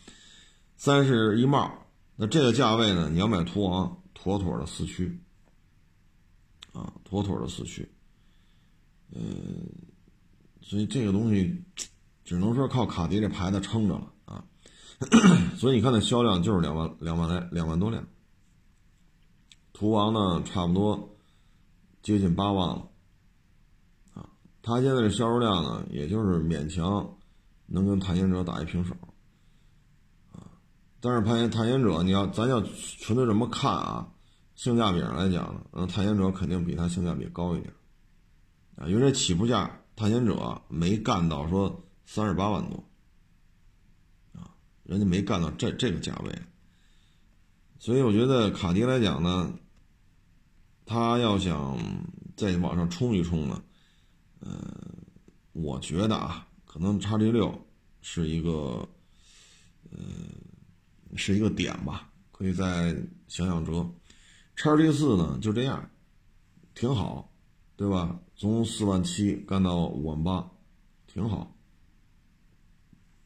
[0.78, 1.85] 三十一帽，
[2.16, 3.10] 那这个价位呢？
[3.10, 5.20] 你要买途昂，妥妥的四驱，
[6.72, 7.90] 啊，妥妥的四驱。
[9.12, 9.68] 嗯，
[10.62, 11.64] 所以这个东西
[12.24, 14.44] 只能说靠卡迪这牌子撑着了啊。
[15.58, 18.08] 所以你看那销量就是两万两万来两万多辆，
[19.74, 21.12] 途昂呢差不多。
[22.02, 22.88] 接近八万了，
[24.14, 24.30] 啊，
[24.62, 27.18] 它现在的销售量呢，也就是勉强
[27.66, 28.96] 能跟探险者打一平手，
[31.06, 34.12] 但是攀岩探险者，你要咱要纯粹这么看啊，
[34.56, 37.72] 性价比上来讲呢，嗯，探险者肯定比它性价比高一点，
[38.76, 42.84] 啊，因为这起步价探险者没干到说三十八万多，
[44.34, 44.50] 啊，
[44.82, 46.36] 人家没干到这这个价位，
[47.78, 49.54] 所以我觉得卡迪来讲呢。
[50.88, 51.80] 他要想
[52.38, 53.60] 再往上冲一冲呢，
[54.40, 54.54] 呃，
[55.52, 57.60] 我觉得啊，可能叉 G 六
[58.02, 58.88] 是一个，
[59.90, 59.98] 呃，
[61.16, 62.96] 是一个点吧，可以再
[63.28, 63.90] 想想辙。
[64.56, 65.90] 叉 T 四呢就这样，
[66.74, 67.32] 挺好，
[67.76, 68.20] 对吧？
[68.36, 70.50] 从四万七干到五万八，
[71.08, 71.56] 挺好，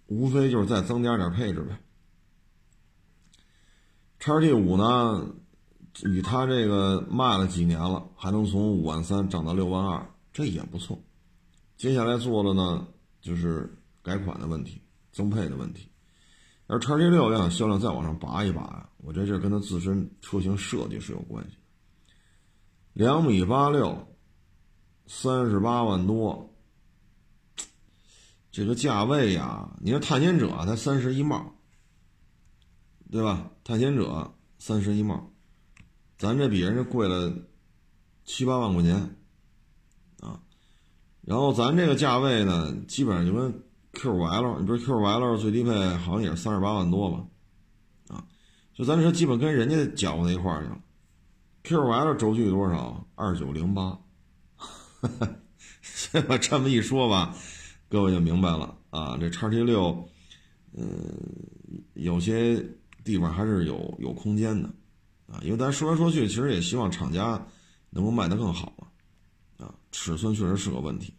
[0.07, 1.79] 无非就是再增加点配置呗。
[4.19, 5.35] 叉 T 五呢？
[6.05, 10.97] 以他这个卖了几年了，还能从五万三涨到六万二，这也不错。
[11.75, 12.87] 接下来做的呢，
[13.19, 15.88] 就是改款的问题、增配的问题。
[16.71, 21.57] 而叉 T 六要想销量再往上拔一拔呀，我觉得这跟它自身车型设计是有关系。
[22.93, 24.07] 两米八六，
[25.07, 26.55] 三十八万多，
[28.51, 31.55] 这个价位呀，你说探险者才三十一帽，
[33.11, 33.49] 对吧？
[33.63, 35.33] 探险者三十一帽。
[36.19, 37.33] 咱这比人家贵了
[38.25, 39.15] 七八万块钱
[40.19, 40.39] 啊，
[41.21, 43.63] 然后咱这个价位呢，基本上就跟
[43.99, 47.25] QL，你不是 QL 最低配好像也是三十八万多吧？
[48.07, 48.23] 啊，
[48.73, 50.79] 就咱这基本跟人家搅和在一块儿去了。
[51.65, 53.05] QL 轴距多少？
[53.15, 53.99] 二九零八，
[56.11, 57.35] 这么这么一说吧，
[57.89, 59.17] 各位就明白了啊。
[59.19, 60.07] 这叉 T 六，
[60.71, 60.87] 嗯，
[61.95, 62.65] 有些
[63.03, 64.69] 地方还是有有空间的。
[65.27, 67.45] 啊，因为咱说来说去，其实也希望厂家
[67.89, 68.87] 能够卖得更好嘛。
[69.65, 71.13] 啊，尺寸确实是个问题。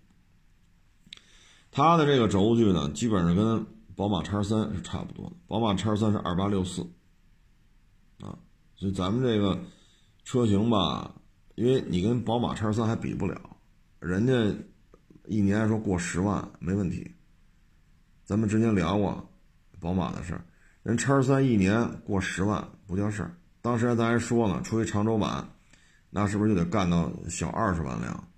[1.70, 5.36] 它的这个轴距呢，基本上跟宝马叉三是差不多的。
[5.46, 6.82] 宝马叉三是二八六四，
[8.20, 8.38] 啊，
[8.76, 9.58] 所以咱们这个
[10.24, 11.14] 车型吧，
[11.54, 13.40] 因为你跟宝马叉三还比不了，
[13.98, 14.32] 人家
[15.26, 17.14] 一年说过十万没问题。
[18.24, 19.28] 咱们之前聊过
[19.78, 20.44] 宝马的事儿，
[20.82, 23.36] 人叉三一年过十万不叫事儿。
[23.62, 25.46] 当时咱还说呢，出一长轴版，
[26.10, 28.28] 那是不是就得干到小二十万辆？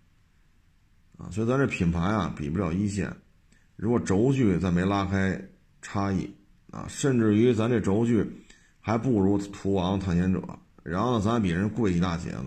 [1.30, 3.14] 所以咱这品牌啊，比不了一线。
[3.76, 5.40] 如果轴距再没拉开
[5.80, 6.30] 差异
[6.70, 8.24] 啊，甚至于咱这轴距
[8.80, 10.42] 还不如途昂、探险者，
[10.82, 12.44] 然后，咱比人贵一大截子，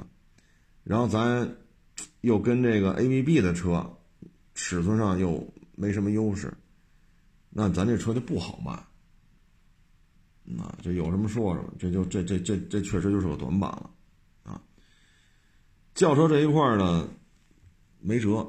[0.83, 1.55] 然后咱
[2.21, 3.97] 又跟这个 ABB 的车
[4.53, 6.53] 尺寸上又没什么优势，
[7.49, 8.71] 那咱这车就不好卖。
[10.61, 13.89] 啊，这有什么说什么，这就这这这这确实就是个短板了，
[14.43, 14.61] 啊，
[15.95, 17.09] 轿车这一块呢，
[17.99, 18.47] 没辙，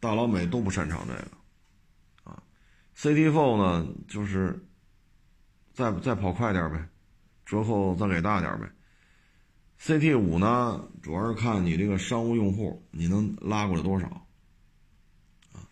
[0.00, 1.30] 大老美都不擅长这个，
[2.24, 2.42] 啊
[2.96, 4.64] ，CT4 呢就是
[5.72, 6.88] 再再跑快点呗，
[7.44, 8.70] 折扣再给大点呗
[9.80, 14.06] ，CT5 呢主要是看你这个商务用户你能拉过来多少，
[15.52, 15.66] 啊，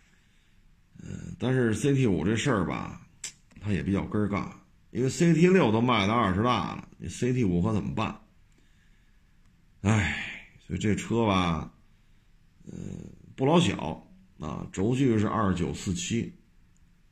[1.03, 3.01] 嗯，但是 CT5 这事儿吧，
[3.61, 4.51] 它也比较根儿尬。
[4.93, 8.19] 因为 CT 六都卖到二十大了，你 CT 五可怎么办？
[9.83, 11.71] 哎，所以这车吧，
[12.65, 12.73] 呃，
[13.37, 14.06] 不老小
[14.39, 16.31] 啊，轴距是二九四七，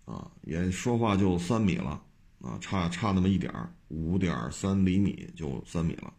[0.04, 2.04] 啊，也说话就三米了，
[2.42, 6.12] 啊，差差那么一点儿，五点三厘米就三米了。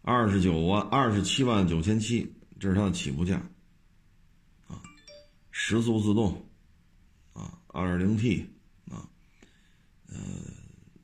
[0.00, 3.36] 二十九万二十七万九千七，这是它的起步价，
[4.66, 4.82] 啊，
[5.52, 6.44] 十速自动，
[7.32, 8.50] 啊，二点零 T，
[8.90, 9.08] 啊，
[10.08, 10.18] 呃，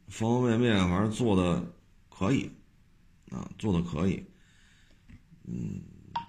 [0.09, 1.73] 方方面面反正做的
[2.09, 2.51] 可以，
[3.31, 4.25] 啊，做的可以，
[5.45, 5.81] 嗯。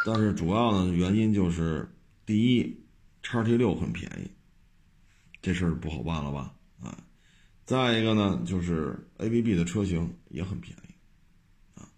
[0.06, 1.88] 但是主要呢，原因就是
[2.26, 2.84] 第一，
[3.22, 4.32] 叉 T 六很便宜，
[5.42, 6.56] 这事儿不好办了吧？
[6.82, 6.98] 啊，
[7.66, 11.90] 再一个呢，就是 A B B 的车型也很便宜，啊，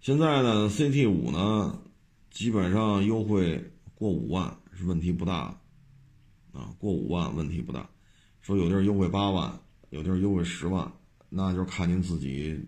[0.00, 1.80] 现在呢，C T 五呢，
[2.30, 5.60] 基本上优惠过五万是问题不大，
[6.52, 7.88] 啊，过五万问题不大，
[8.40, 10.92] 说有地儿优惠八万，有地儿优惠十万，
[11.28, 12.66] 那就看您自己。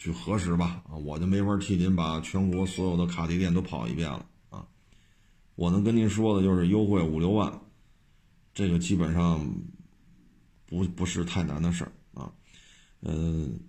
[0.00, 4.66] 去核实吧，啊，我就没法替您把全国所有的卡地店都跑一遍了啊。
[5.56, 7.60] 我能跟您说的就是优惠五六万，
[8.54, 9.46] 这个基本上
[10.64, 12.32] 不不是太难的事儿啊。
[13.02, 13.60] 嗯，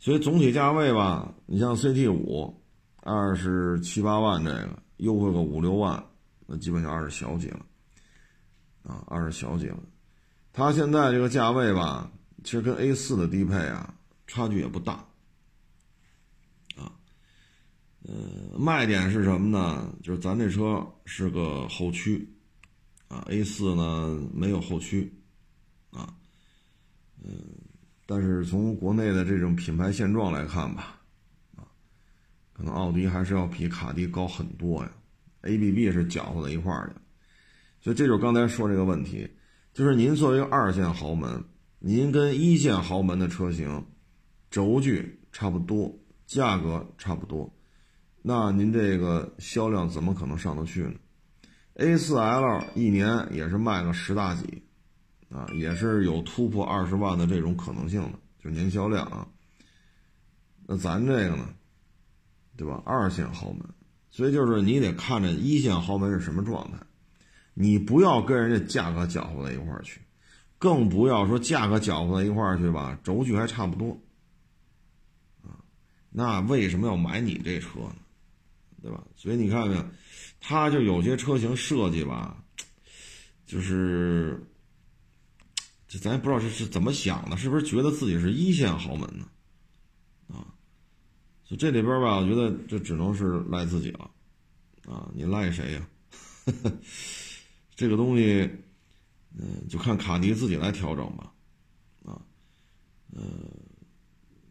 [0.00, 2.60] 所以总体价位吧，你像 CT 五
[2.96, 6.04] 二十七八万这个优惠个五六万，
[6.46, 7.64] 那基本就二十小几了
[8.82, 9.78] 啊，二十小几了。
[10.52, 12.10] 它现在这个价位吧，
[12.42, 13.94] 其实跟 A 四的低配啊
[14.26, 15.06] 差距也不大。
[18.08, 18.14] 呃，
[18.58, 19.94] 卖点是什么呢？
[20.02, 22.28] 就是咱这车是个后驱，
[23.08, 25.12] 啊，A 四呢没有后驱，
[25.90, 26.14] 啊，
[27.22, 27.32] 嗯，
[28.06, 31.00] 但是从国内的这种品牌现状来看吧，
[31.56, 31.64] 啊，
[32.52, 34.92] 可能奥迪还是要比卡迪高很多呀
[35.42, 36.96] ，ABB 是搅和在一块儿的，
[37.80, 39.28] 所以这就是刚才说这个问题，
[39.72, 41.44] 就是您作为二线豪门，
[41.78, 43.86] 您跟一线豪门的车型
[44.50, 47.52] 轴距差不多，价格差不多。
[48.28, 50.94] 那您这个销量怎么可能上得去呢
[51.76, 54.64] ？A4L 一年也是卖个十大几，
[55.30, 59.28] 啊，也是有突破二十万的这种可能性的，就年销量啊。
[60.66, 61.54] 那咱这个呢，
[62.56, 62.82] 对吧？
[62.84, 63.62] 二线豪门，
[64.10, 66.78] 所以就是你得看着一线豪门是什么状态，
[67.54, 70.00] 你不要跟人家价格搅和在一块儿去，
[70.58, 73.96] 更不要说价格搅和在一块儿去吧，轴距还差不多，
[75.44, 75.62] 啊，
[76.10, 77.94] 那为什么要买你这车呢？
[78.82, 79.04] 对吧？
[79.16, 79.90] 所以你看看，
[80.40, 82.44] 他就有些车型设计吧，
[83.46, 84.40] 就是，
[85.88, 89.28] 这咱也不知道是是怎么想的，是不是觉得自己是一线豪门呢？
[90.28, 90.54] 啊，
[91.44, 94.10] 所以这里边吧，我觉得这只能是赖自己了，
[94.86, 95.88] 啊，你赖谁呀？
[97.74, 98.48] 这个东西，
[99.36, 101.32] 嗯，就看卡迪自己来调整吧，
[102.04, 102.22] 啊，
[103.12, 103.22] 呃，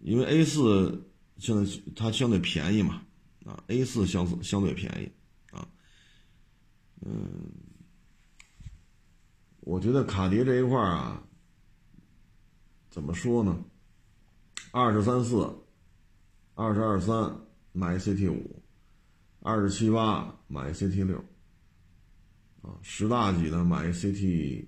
[0.01, 3.01] 因为 A 四现在它相对便宜嘛。
[3.45, 5.12] 啊，A 四相相对便宜，
[5.55, 5.67] 啊，
[7.01, 7.51] 嗯，
[9.60, 11.21] 我觉得卡迪这一块啊，
[12.89, 13.63] 怎么说呢？
[14.71, 15.47] 二十三四，
[16.55, 17.39] 二十二三
[17.71, 18.63] 买 CT 五，
[19.41, 21.23] 二十七八买 CT 六，
[22.63, 24.65] 啊，十大几的买 CT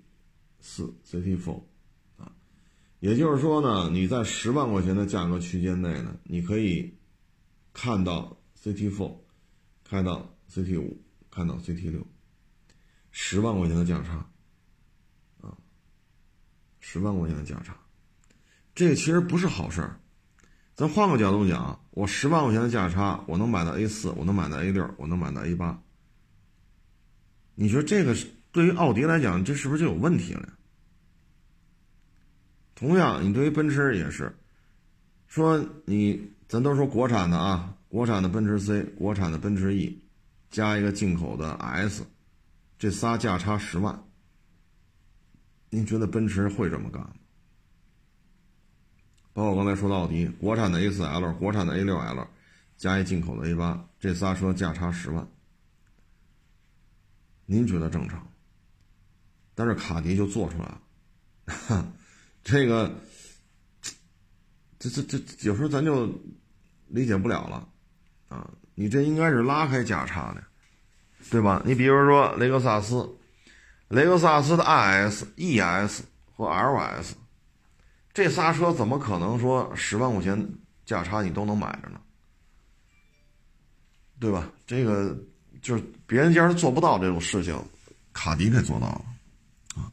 [0.59, 1.63] 四、CT four，
[2.17, 2.31] 啊，
[2.99, 6.95] 也就是说呢，你在十万块钱的价格区间内呢，你可以
[7.73, 8.37] 看到。
[8.63, 9.15] CT4
[9.83, 10.97] 开到 CT5，
[11.29, 12.03] 看到 CT6，
[13.11, 14.25] 十万块钱的价差，
[15.41, 15.55] 啊，
[16.79, 17.77] 十万块钱的价差，
[18.75, 19.99] 这个其实不是好事儿。
[20.75, 25.77] 咱换个角度讲，我十万块钱的价差，我能买到 A4，我能买到 A6，我能买到 A8。
[27.55, 30.53] 你说这个是对于奥迪来讲，这是不是就有问题了？
[32.75, 34.37] 同样，你对于奔驰也是，
[35.27, 37.76] 说你，咱都说国产的啊。
[37.89, 40.01] 国产的奔驰 C，国产的奔驰 E，
[40.49, 42.05] 加一个进口的 S，
[42.77, 44.03] 这仨价差十万，
[45.69, 47.13] 您觉得奔驰会这么干吗？
[49.33, 52.27] 包括刚才说的奥迪，国产的 A4L，国产的 A6L，
[52.75, 55.27] 加一进口的 A8，这仨车价差十万，
[57.45, 58.27] 您觉得正常？
[59.55, 60.79] 但是卡迪就做出来
[61.69, 61.93] 了，
[62.43, 62.93] 这个，
[64.77, 66.07] 这这这有时候咱就
[66.87, 67.67] 理解不了了。
[68.29, 70.43] 啊，你这应该是拉开价差的，
[71.29, 71.61] 对吧？
[71.65, 73.07] 你比如说雷克萨斯，
[73.87, 76.01] 雷克萨斯的 IS、ES
[76.35, 77.13] 和 LS，
[78.13, 80.47] 这仨车怎么可能说十万块钱
[80.85, 81.99] 价差你都能买着呢？
[84.19, 84.49] 对吧？
[84.65, 85.15] 这个
[85.61, 87.55] 就是别人家是做不到这种事情，
[88.13, 89.05] 卡迪给做到了
[89.75, 89.91] 啊。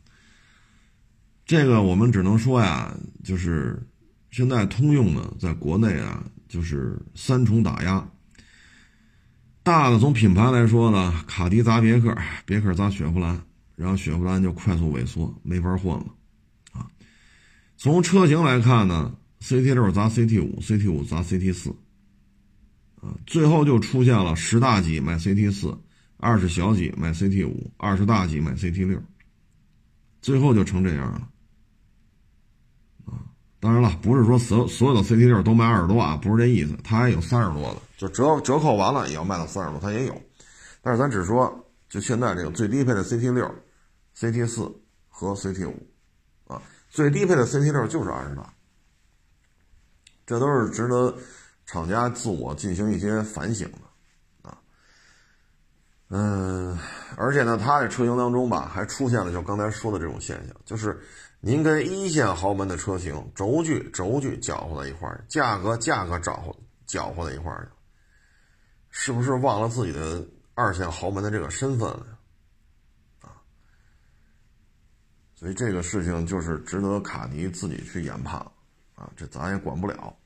[1.46, 3.78] 这个我们只能说呀，就是
[4.30, 8.06] 现在通用呢，在国内啊，就是三重打压。
[9.64, 13.40] 大的从品牌来说呢，卡迪砸别克，别克砸雪佛兰，
[13.74, 16.04] 然后雪佛兰就快速萎缩，没法混了，
[16.72, 16.86] 啊。
[17.78, 21.70] 从车型来看呢，CT 六砸 CT 五，CT 五砸 CT 四，
[23.00, 25.74] 啊，最后就出现了十大几买 CT 四，
[26.18, 29.02] 二十小几买 CT 五，二十大几买 CT 六，
[30.20, 31.26] 最后就成这样了，
[33.64, 37.80] 当然了，不是说所所有的 CT 六都卖二十多啊，不是这意思，它还有三十多的。
[37.96, 40.22] 就折折扣完了也要卖到三十多，它也有，
[40.82, 43.50] 但是咱只说就现在这个最低配的 CT 六、
[44.14, 44.70] CT 四
[45.08, 46.60] 和 CT 五，啊，
[46.90, 48.52] 最低配的 CT 六就是二十大，
[50.26, 51.16] 这都是值得
[51.64, 54.58] 厂家自我进行一些反省的，啊，
[56.10, 56.78] 嗯，
[57.16, 61.00] 而且呢，它这车型当中吧，还出现了就刚才说的这种现象，就是
[61.46, 67.70] 您跟一线豪门的车型轴距轴距搅和在一块儿，价格价格搅和搅和在一块儿
[68.88, 72.18] 是不是忘了自己的二线豪门的这个身份了
[73.20, 73.36] 啊？
[75.34, 78.40] 所以这个事情就是值得卡迪自己去研判
[78.94, 80.16] 啊，这咱也管不了。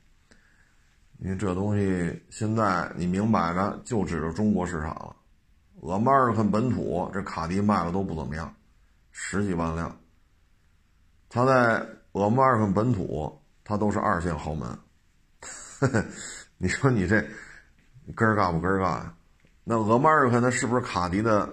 [1.17, 5.13] 因为这东西现在你明摆着就指着中国市场了
[5.81, 8.55] ，American 本土这卡迪卖的都不怎么样，
[9.11, 9.93] 十几万辆。
[11.29, 14.67] 它在 American 本土，它都是二线豪门。
[16.57, 17.25] 你说你这？
[18.15, 19.13] 根儿干不根儿干呀？
[19.63, 21.47] 那俄马尔克那是不是卡迪的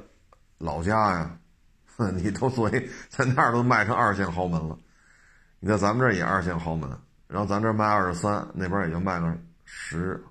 [0.57, 1.39] 老家呀？
[2.17, 4.79] 你都作为在那儿都卖成二线豪门了。
[5.61, 6.91] 你在咱们这儿也二线豪门，
[7.27, 10.23] 然后咱这儿卖二十三，那边也就卖个十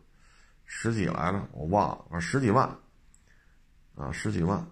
[0.65, 2.67] 十几来了，我忘了，十几万
[3.95, 4.65] 啊，十几万。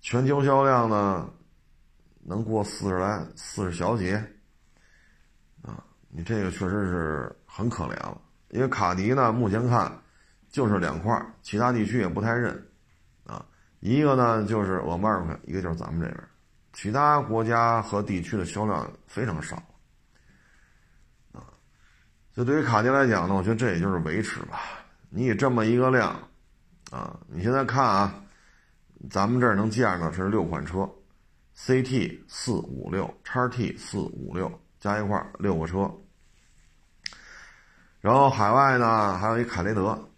[0.00, 1.28] 全球销量呢，
[2.22, 4.12] 能过四十来，四十小几
[5.62, 5.84] 啊？
[6.08, 9.92] 你这个确实是很可怜了，因为卡迪呢，目前看。
[10.52, 12.54] 就是两块其他地区也不太认，
[13.24, 13.42] 啊，
[13.80, 16.28] 一个呢就是俄迈尔一个就是咱们这边，
[16.74, 19.56] 其他国家和地区的销量非常少，
[21.32, 21.40] 啊，
[22.34, 24.60] 就对于卡迪来讲呢，我觉得这也就是维持吧。
[25.08, 26.10] 你以这么一个量，
[26.90, 28.14] 啊，你现在看啊，
[29.08, 30.86] 咱们这儿能见的是六款车
[31.56, 35.90] ，CT 四五六叉 T 四五六加一块六个车，
[38.00, 40.08] 然后海外呢还有一凯雷德。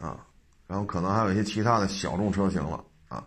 [0.00, 0.26] 啊，
[0.66, 3.26] 然后可能还有一些其他的小众车型了啊。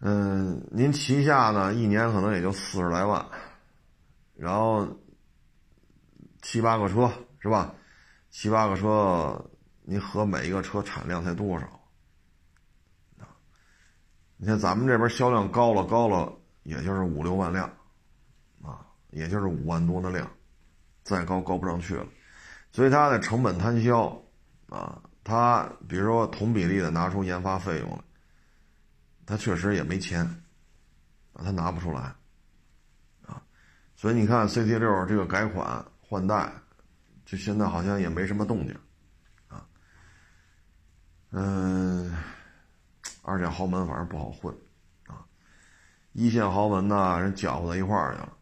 [0.00, 3.24] 嗯，您旗下呢一年可能也就四十来万，
[4.34, 4.88] 然后
[6.42, 7.72] 七八个车是吧？
[8.30, 9.50] 七八个车，
[9.82, 11.77] 您合每一个车产量才多少？
[14.38, 16.32] 你看咱们这边销量高了高了，
[16.62, 17.68] 也就是五六万辆，
[18.62, 20.30] 啊，也就是五万多的量，
[21.02, 22.06] 再高高不上去了，
[22.72, 24.10] 所以它的成本摊销
[24.68, 25.02] 啊。
[25.24, 27.98] 它比如说同比例的拿出研发费用来，
[29.26, 30.24] 他确实也没钱，
[31.34, 32.14] 啊，他拿不出来，
[33.26, 33.42] 啊，
[33.94, 36.50] 所以你看 CT 六这个改款换代，
[37.26, 38.74] 就现在好像也没什么动静，
[39.48, 39.66] 啊，
[41.32, 42.10] 嗯，
[43.28, 44.54] 二线豪门反正不好混，
[45.06, 45.20] 啊，
[46.12, 48.32] 一线豪门呢人搅和到一块儿去了，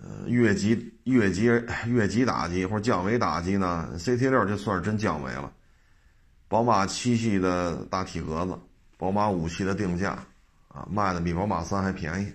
[0.00, 1.44] 呃，越级越级
[1.86, 5.52] 越级打击或者降维打击呢？CT 六就算是真降维了。
[6.48, 8.58] 宝马七系的大体格子，
[8.98, 10.18] 宝马五系的定价，
[10.66, 12.32] 啊，卖的比宝马三还便宜。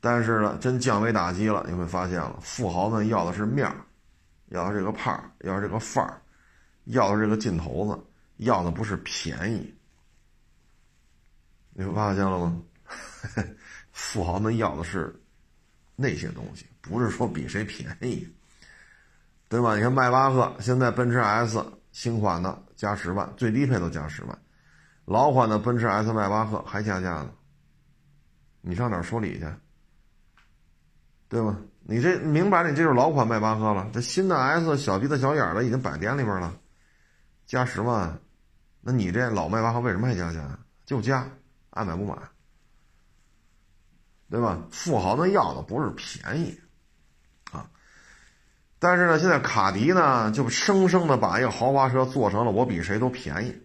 [0.00, 3.76] 但是呢，真降维打击了，你会发现了，富豪们要的是面儿，
[4.48, 6.20] 要的这个派儿，要的这个范儿，
[6.86, 8.02] 要的这个劲头子，
[8.38, 9.72] 要的不是便宜。
[11.72, 12.62] 你发现了吗？
[13.92, 15.14] 富豪们要的是
[15.94, 18.26] 那些东西，不是说比谁便宜，
[19.48, 19.76] 对吧？
[19.76, 24.38] 你看迈巴赫，现在奔驰 S 新款的加十万，最低配都加十万，
[25.04, 27.30] 老款的奔驰 S 迈巴赫还加价呢。
[28.62, 29.46] 你上哪儿说理去？
[31.28, 31.56] 对吧？
[31.82, 36.56] 你这明摆着你这就是老款迈巴赫了，这新的 S 小鼻子小眼的已经摆店里边了，
[37.46, 38.18] 加十万，
[38.80, 40.58] 那你这老迈巴赫为什么还加价？
[40.84, 41.28] 就加，
[41.70, 42.16] 爱买不买。
[44.30, 44.62] 对吧？
[44.70, 46.60] 富豪们要的不是便宜，
[47.50, 47.68] 啊，
[48.78, 53.60] 但是呢，现在卡迪呢就生生的把一个豪华车做成了我比谁都便宜，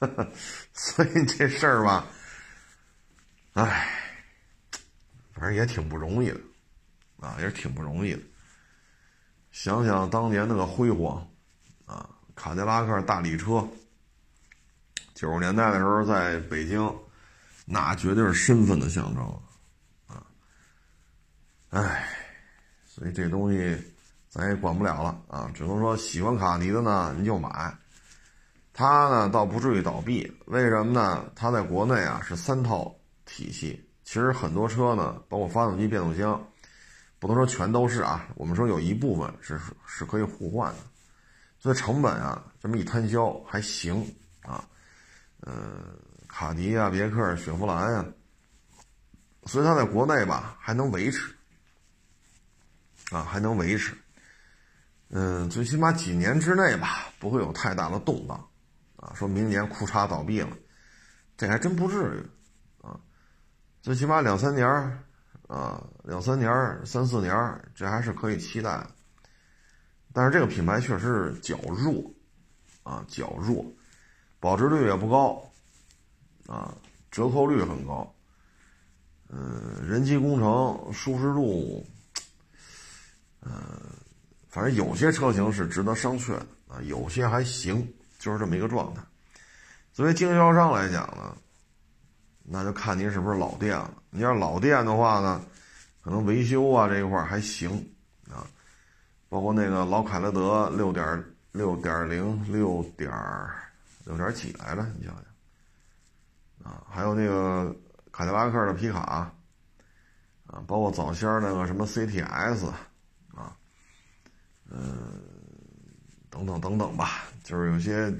[0.74, 2.06] 所以这事儿吧，
[3.52, 3.88] 唉，
[5.32, 6.40] 反正也挺不容易的，
[7.20, 8.22] 啊，也是挺不容易的。
[9.52, 11.24] 想想当年那个辉煌，
[11.86, 13.64] 啊，卡迪拉克大礼车，
[15.22, 16.92] 九十年代的时候在北京，
[17.64, 19.24] 那绝对是身份的象征
[20.08, 20.26] 啊。
[21.70, 22.08] 唉，
[22.84, 23.78] 所以这东西
[24.28, 27.72] 咱也管不了了啊，只能说喜欢卡迪的呢，您就买；
[28.72, 31.24] 它呢倒不至于倒闭，为什么呢？
[31.36, 32.92] 它在国内啊是三套
[33.24, 36.44] 体系，其实很多车呢，包括发动机、变速箱，
[37.20, 39.56] 不能说全都是啊，我们说有一部分是
[39.86, 40.80] 是可以互换的，
[41.60, 44.04] 所以成本啊这么一摊销还行
[44.42, 44.68] 啊，
[45.42, 48.04] 呃，卡迪啊、别克、雪佛兰呀，
[49.44, 51.32] 所以它在国内吧还能维持。
[53.10, 53.94] 啊，还能维持，
[55.10, 58.48] 嗯，最起码几年之内吧，不会有太大的动荡，
[58.96, 60.56] 啊，说明年库嚓倒闭了，
[61.36, 62.98] 这还真不至于，啊，
[63.82, 64.66] 最起码两三年
[65.46, 66.50] 啊，两三年
[66.86, 67.34] 三四年
[67.74, 68.86] 这还是可以期待。
[70.14, 72.10] 但是这个品牌确实是较弱，
[72.82, 73.62] 啊，较弱，
[74.42, 75.40] 保值率也不高，
[76.48, 76.74] 啊，
[77.12, 78.12] 折扣率很高，
[79.28, 81.86] 嗯，人机工程舒适度。
[83.38, 83.52] 呃，
[84.48, 87.88] 反正有些车型是值得商榷的啊，有些还行，
[88.18, 89.00] 就是这么一个状态。
[89.92, 91.36] 作为经销商来讲呢，
[92.42, 93.94] 那就看您是不是老店了。
[94.10, 95.40] 你要老店的话呢，
[96.02, 97.70] 可能维修啊这一块还行
[98.28, 98.42] 啊，
[99.28, 103.08] 包括那个老凯雷德六点六点零六点
[104.04, 107.74] 六点几来着，你想想啊，还有那个
[108.10, 109.00] 凯迪拉克的皮卡
[110.46, 112.66] 啊，包括早先那个什么 CTS
[113.34, 113.56] 啊。
[114.74, 115.20] 嗯，
[116.30, 118.12] 等等等等吧，就是有些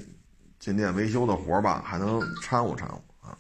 [0.59, 3.37] 进店维修的活吧，还能掺和掺和啊。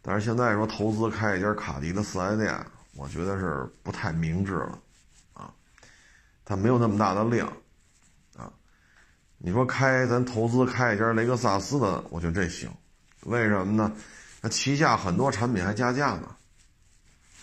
[0.00, 2.54] 但是现在说投资开一家卡迪的四 S 店，
[2.94, 4.78] 我觉得是不太明智了
[5.32, 5.52] 啊。
[6.44, 7.52] 它没有那么大的量。
[9.38, 12.70] 你说开咱投资开一家雷克萨斯的，我觉得这行，
[13.24, 13.92] 为什么呢？
[14.40, 16.36] 那旗下很多产品还加价呢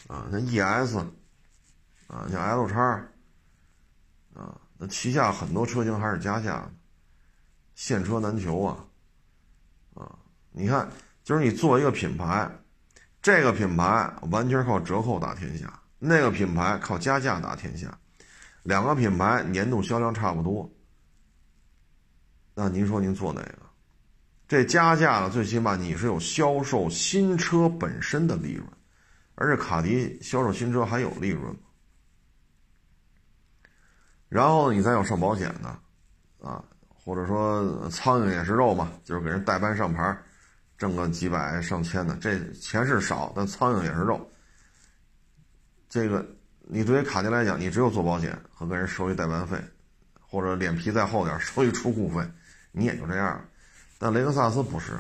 [0.07, 0.97] 啊，像 ES
[2.07, 3.01] 啊，像 L 叉。
[4.33, 6.71] 啊，那旗下很多车型还是加价的，
[7.73, 8.83] 现车难求啊！
[9.93, 10.11] 啊，
[10.51, 10.89] 你看，
[11.23, 12.51] 就是你做一个品牌，
[13.21, 17.97] 这个品牌完全靠折扣打天下，那个品牌靠加价打天下，
[18.63, 20.69] 两个品牌年度销量差不多，
[22.55, 23.59] 那您说您做哪个？
[24.47, 28.65] 这加价了，最起码你是有销售新车本身的利润，
[29.35, 31.53] 而且卡迪销售新车还有利润。
[34.29, 40.17] 然后你再有上保险的，啊，或者说苍蝇也是肉嘛，就是给人代班上牌，
[40.77, 44.29] 挣个几百上千的，这钱是少，但苍蝇也是肉。
[45.89, 46.25] 这个
[46.61, 49.57] 你对于卡迪来讲，你只有做保险和给人收一代班费，
[50.19, 52.23] 或者脸皮再厚点收一出库费，
[52.75, 53.43] 你也就这样。
[53.97, 54.99] 但雷克萨斯不是，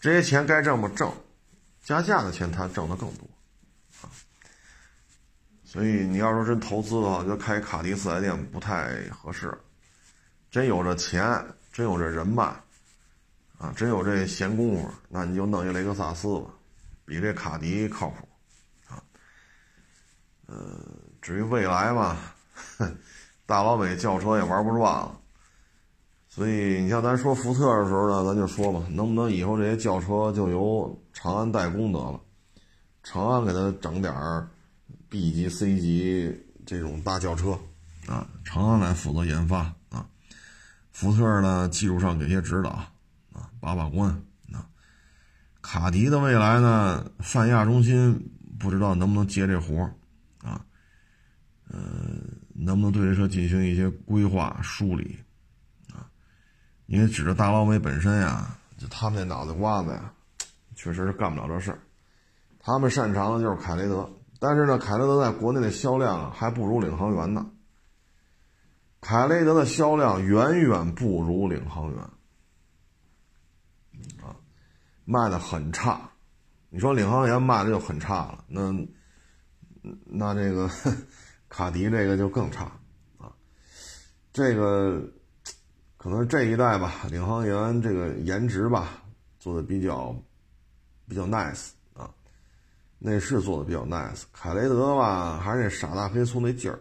[0.00, 1.12] 这些钱该挣不挣，
[1.82, 3.28] 加价的钱他挣的更多。
[4.00, 4.08] 啊
[5.64, 9.52] 所以你要说真投资的话，就开卡迪四 S 店不太合适。
[10.48, 12.44] 真有这钱，真有这人脉，
[13.58, 16.50] 啊，真有这闲工夫，那你就弄一雷克萨斯吧，
[17.04, 18.28] 比这卡迪靠谱，
[18.86, 19.02] 啊。
[20.46, 20.78] 呃，
[21.20, 22.18] 至于未来嘛，
[23.44, 25.20] 大老美轿车也玩不转了。
[26.34, 32.20] 所以你像咱说福特的时候呢，咱就说吧，能不能以后这些轿车就由长安代工得了，
[33.04, 34.12] 长安给他整点。
[35.08, 37.56] B 级、C 级这种大轿车，
[38.08, 40.04] 啊，长安来负责研发啊，
[40.90, 42.70] 福特呢技术上给些指导
[43.32, 44.10] 啊，把把关
[44.52, 44.66] 啊。
[45.60, 48.28] 卡迪的未来呢，泛亚中心
[48.58, 49.88] 不知道能不能接这活
[50.42, 50.60] 啊，
[51.68, 51.78] 呃，
[52.52, 55.16] 能不能对这车进行一些规划梳理？
[56.86, 60.12] 因为指着大老美本身呀，就他们那脑袋瓜子呀，
[60.74, 61.78] 确实是干不了这事儿，
[62.58, 64.08] 他们擅长的就是凯雷德。
[64.38, 67.50] 但是呢，凯雷德在国内的销量还不如领航员呢。
[69.00, 72.00] 凯雷德的销量远远不如领航员，
[74.22, 74.36] 啊，
[75.04, 76.10] 卖的很差。
[76.68, 78.72] 你说领航员卖的就很差了，那
[80.06, 80.68] 那这个
[81.48, 82.64] 卡迪这个就更差
[83.18, 83.30] 啊。
[84.32, 85.00] 这个
[86.04, 89.02] 可能这一代吧，领航员这个颜值吧
[89.38, 90.14] 做的比较
[91.08, 92.10] 比较 nice 啊。
[92.98, 96.78] 内饰做的比较 nice，凯雷德吧还是那傻大黑粗那劲儿，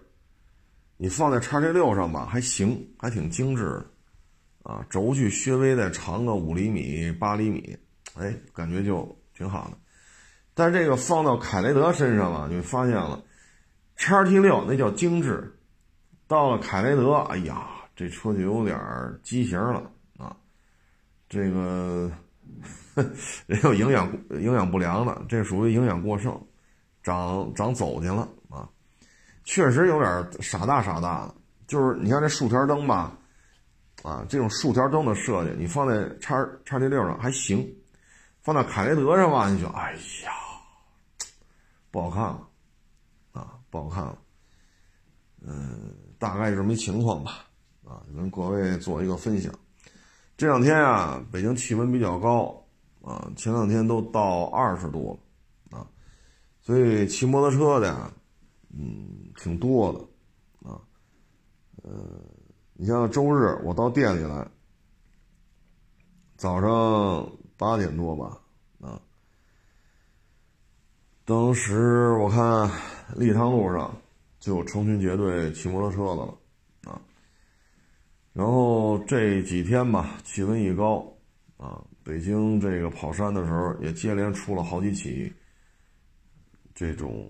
[0.98, 3.86] 你放在叉 T 六上吧还行，还挺精致的，
[4.64, 7.78] 啊，轴距稍微再长个五厘米八厘米，
[8.16, 9.78] 哎，感觉就挺好的。
[10.54, 13.24] 但这个放到凯雷德身上了，你发现了，
[13.96, 15.58] 叉 T 六那叫精致，
[16.28, 18.80] 到了凯雷德，哎呀，这车就有点
[19.24, 20.36] 畸形了啊，
[21.28, 22.12] 这个。
[23.48, 26.40] 也有营养营养不良的，这属于营养过剩，
[27.02, 28.70] 长长走去了啊！
[29.44, 31.36] 确实有点傻大傻大的，
[31.66, 33.18] 就是你看这竖条灯吧，
[34.04, 36.36] 啊，这种竖条灯的设计，你放在叉
[36.66, 37.68] 叉 T 六上还行，
[38.42, 40.32] 放在凯雷德上吧，你就哎呀，
[41.90, 42.48] 不好看了，
[43.32, 44.18] 啊，不好看了。
[45.42, 47.43] 嗯，大概是这么一情况吧，
[47.94, 49.54] 啊，跟各位做一个分享。
[50.36, 52.66] 这两天啊，北京气温比较高，
[53.04, 55.20] 啊，前两天都到二十度
[55.70, 55.88] 了，啊，
[56.62, 58.12] 所以骑摩托车的呀，
[58.76, 60.82] 嗯，挺多的，啊，
[61.84, 61.92] 呃。
[62.76, 64.46] 你像周日我到店里来，
[66.36, 68.42] 早上八点多吧，
[68.82, 69.00] 啊，
[71.24, 72.70] 当时我看
[73.16, 73.96] 立汤路上
[74.40, 76.38] 就成群结队骑摩托车的了，
[78.34, 81.06] 然后这几天吧，气温一高，
[81.56, 85.32] 啊，北京这个跑山的时候也接连出了好几起
[86.74, 87.26] 这种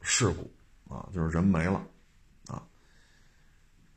[0.00, 1.80] 事故，啊，就是人没了。
[2.48, 2.66] 啊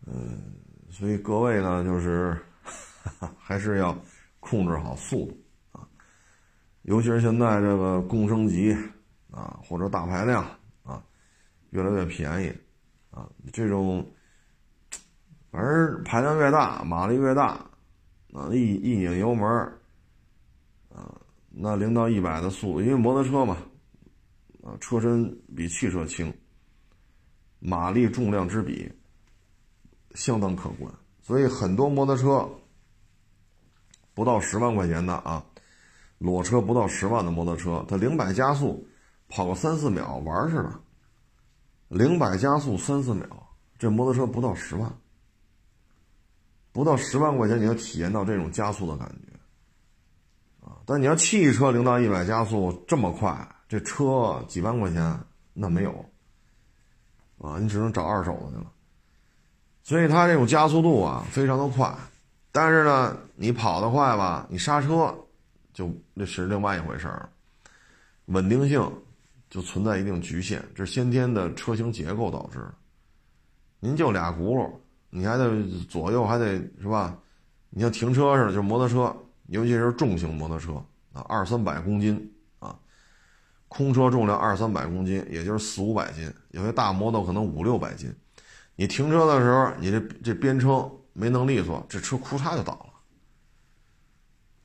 [0.05, 0.53] 嗯，
[0.89, 2.39] 所以各位呢，就是
[3.37, 3.97] 还是要
[4.39, 5.87] 控制好速度啊，
[6.83, 8.75] 尤其是现在这个共升级
[9.31, 10.43] 啊，或者大排量
[10.83, 11.03] 啊，
[11.71, 12.53] 越来越便宜
[13.09, 14.05] 啊，这种
[15.51, 17.63] 反正排量越大，马力越大
[18.33, 19.47] 啊，一一拧油门
[20.89, 21.13] 啊，
[21.49, 23.57] 那零到一百的速度，因为摩托车嘛，
[24.63, 26.33] 啊，车身比汽车轻，
[27.59, 28.91] 马力重量之比。
[30.13, 32.45] 相当可观，所以很多摩托车
[34.13, 35.41] 不到十万块钱的啊，
[36.17, 38.85] 裸车不到十万的摩托车，它零百加速
[39.29, 40.81] 跑个三四秒玩似的，
[41.87, 43.25] 零百加速三四秒，
[43.79, 44.93] 这摩托车不到十万，
[46.71, 50.77] 不到十万块钱你要体验到这种加速的感觉啊！
[50.85, 55.19] 但你要汽车零到一百加速这么快，这车几万块钱
[55.53, 56.05] 那没有
[57.37, 58.71] 啊，你只能找二手的去了。
[59.83, 61.93] 所以它这种加速度啊，非常的快，
[62.51, 65.13] 但是呢，你跑得快吧，你刹车
[65.73, 67.29] 就那是另外一回事儿，
[68.25, 68.79] 稳定性
[69.49, 72.59] 就存在一定局限，这是先天的车型结构导致。
[73.79, 74.71] 您就俩轱辘，
[75.11, 75.47] 你还得
[75.87, 77.15] 左右还得是吧？
[77.69, 79.15] 你像停车似的，就是摩托车，
[79.47, 80.73] 尤其是重型摩托车
[81.13, 82.77] 啊，二三百公斤啊，
[83.67, 88.13] 空车重量二三百公斤，也就是四五百斤，有些大摩托可能五六百斤。
[88.75, 92.73] 你停车的时候，你这这边撑没弄利索，这车库嚓就倒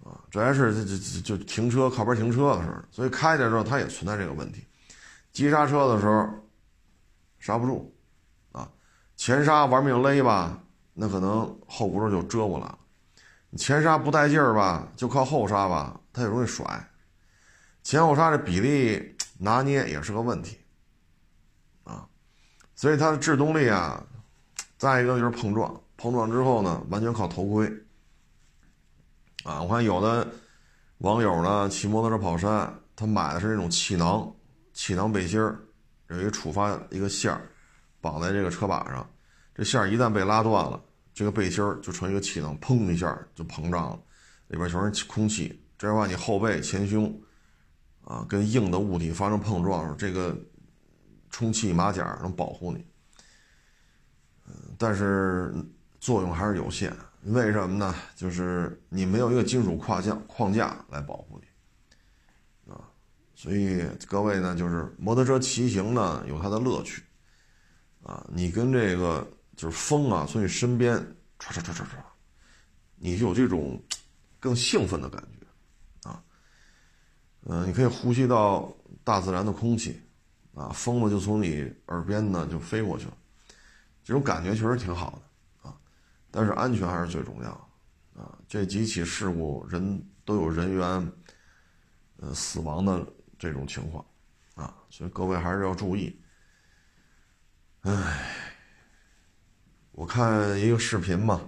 [0.05, 4.65] 了，啊，这还是这这这就停车靠边停车的时候，所以开的时候它也存在这个问题，
[5.33, 6.29] 急刹车的时候
[7.39, 7.96] 刹不住，
[9.17, 10.63] 前刹玩命勒吧，
[10.93, 12.79] 那可能后轱辘就折过了，
[13.57, 16.65] 前刹不带劲儿吧，就靠后刹吧，它也容易甩，
[17.83, 20.59] 前后刹这比例拿捏也是个问题
[21.85, 22.07] 啊。
[22.75, 24.05] 所以它的制动力啊，
[24.77, 27.67] 再一个就是碰撞，碰撞之后呢，完全靠头盔。
[29.45, 30.27] 啊，我看有的
[30.99, 34.31] 网友呢骑摩托车跑山，他买的是那种气囊，
[34.75, 35.59] 气囊背心儿，
[36.09, 37.41] 有一个触发一个线儿，
[38.07, 39.09] 绑在这个车把上，
[39.55, 40.81] 这线儿一旦被拉断了，
[41.13, 43.99] 这个背心儿就成一个气囊，砰一下就膨胀了，
[44.49, 47.13] 里边全是空气，这样的话你后背、前胸，
[48.05, 50.37] 啊，跟硬的物体发生碰撞时，这个。
[51.29, 52.87] 充气马甲能保护你，
[54.47, 55.53] 嗯，但是
[56.01, 56.97] 作用还是有限。
[57.25, 57.95] 为什么呢？
[58.15, 62.81] 就是你没有一个金属框架框架来保护你，啊，
[63.35, 67.03] 所以各位呢，就是摩托车骑行呢有它的乐趣，
[68.07, 69.27] 啊，你跟这个
[69.57, 70.97] 就是风啊从你身边
[71.39, 71.87] 唰唰唰唰唰，
[72.95, 73.83] 你就有这种
[74.39, 76.23] 更兴奋的感觉，啊，
[77.43, 80.01] 嗯，你可以呼吸到大自然的空气。
[80.55, 83.17] 啊，风呢就从你耳边呢就飞过去了，
[84.03, 85.77] 这种感觉确实挺好的啊，
[86.31, 87.51] 但是安全还是最重要
[88.15, 88.39] 啊。
[88.49, 91.13] 这几起事故人都有人员
[92.17, 93.07] 呃死亡的
[93.39, 94.03] 这种情况
[94.55, 96.19] 啊，所以各位还是要注意。
[97.87, 97.93] 唉，
[99.93, 101.41] 我看一个视频嘛，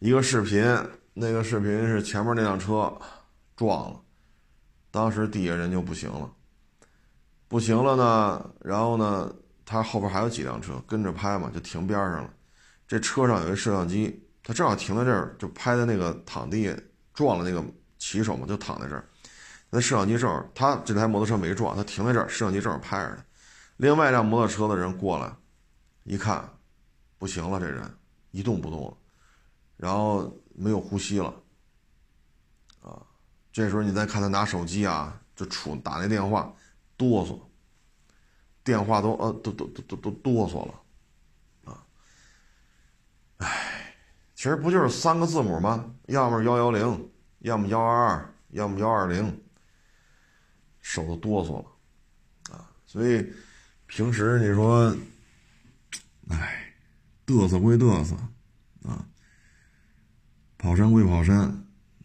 [0.00, 0.62] 一个视频，
[1.14, 2.94] 那个视频是前面那辆车
[3.56, 3.98] 撞了，
[4.90, 6.30] 当时底下人就不行了。
[7.48, 12.30] 不行了呢，然后呢，他后边还有几辆车跟着拍嘛，就停边上了。
[12.86, 16.70] 这车上有一摄像机，他正好停在这儿，就拍的那个躺地
[17.14, 17.64] 撞了那个
[17.98, 19.08] 骑手嘛，就躺在这儿。
[19.70, 23.24] 那摄像机正好，他这台摩托车没撞，他停在这儿，摄像机正好拍着呢。
[23.78, 25.34] 另外一辆摩托车的人过来，
[26.04, 26.48] 一看，
[27.16, 27.82] 不行了，这人
[28.30, 28.96] 一动不动了，
[29.76, 31.34] 然后没有呼吸了。
[32.82, 33.00] 啊，
[33.50, 36.52] 这时候你再看他拿手机啊，就杵打那电话。
[36.96, 37.40] 哆嗦，
[38.64, 40.74] 电话都呃都都都都哆嗦了，
[41.72, 41.86] 啊，
[43.38, 43.94] 唉。
[44.34, 45.92] 其实不就是三个字母吗？
[46.06, 47.10] 要么幺幺零，
[47.40, 49.40] 要么幺二二，要么幺二零，
[50.80, 52.70] 手都哆嗦了啊！
[52.86, 53.32] 所以
[53.88, 54.94] 平时你说，
[56.28, 56.72] 哎，
[57.26, 58.14] 嘚瑟归嘚瑟
[58.82, 59.04] 啊，
[60.58, 61.52] 跑山归跑山，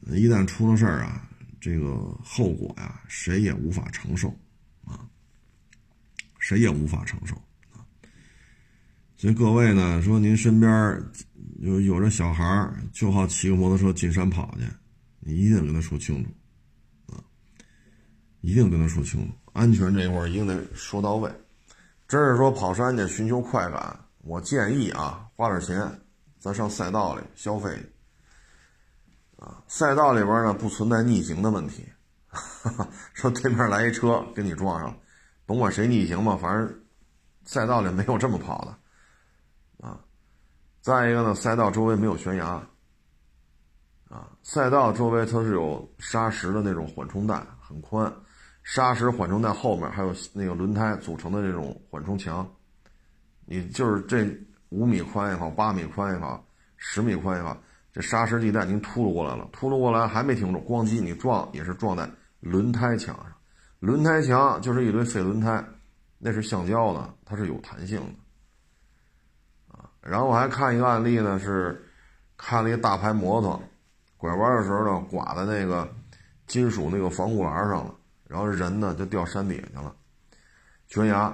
[0.07, 1.29] 一旦出了事儿啊，
[1.61, 4.29] 这个后果呀，谁也无法承受
[4.86, 5.07] 啊，
[6.39, 7.36] 谁也无法承受。
[7.36, 7.86] 啊
[9.15, 11.01] 所以各位呢，说您身边
[11.59, 14.65] 有有这小孩就好骑个摩托车进山跑去，
[15.19, 17.23] 你一定跟他说清楚，啊，
[18.41, 21.31] 一定跟他说清楚，安全这一块一定得说到位。
[22.14, 25.99] 真是说跑山去寻求快感，我建议啊，花点钱，
[26.38, 27.76] 咱上赛道里消费，
[29.39, 31.91] 啊，赛道里边呢不存在逆行的问题，
[33.16, 34.95] 说对面来一车跟你撞上，
[35.47, 36.84] 甭管谁逆行吧，反正
[37.45, 39.88] 赛道里没有这么跑的。
[39.88, 39.99] 啊，
[40.82, 42.45] 再一个呢，赛道周围没有悬崖，
[44.07, 48.14] 啊，赛道周围它是有砂石的那种缓冲带，很宽，
[48.64, 52.49] 砂石缓冲带后面还有那个轮胎组成的这种缓冲墙，
[53.45, 54.26] 你就是这
[54.70, 56.43] 五米宽也好，八米宽也好，
[56.78, 57.55] 十米宽也好，
[57.91, 62.09] 这砂石地带您秃噜过来了，秃噜过来还没停住，咣叽你撞也是撞在
[62.39, 63.34] 轮胎墙上，
[63.80, 65.64] 轮胎墙就是一堆废轮胎，
[66.18, 69.89] 那是橡胶的，它是有弹性的啊。
[70.01, 71.86] 然后我还看一个案例呢，是
[72.38, 73.61] 看了一大牌摩托，
[74.16, 75.88] 拐弯的时候呢，刮在那个
[76.47, 77.93] 金属那个防护栏上了，
[78.28, 79.95] 然后人呢就掉山底下去了，
[80.88, 81.34] 悬崖，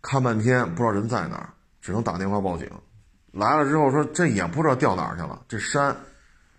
[0.00, 2.70] 看半天不知道人在哪儿，只能打电话报警。
[3.32, 5.96] 来了之后说这也不知道掉哪儿去了，这山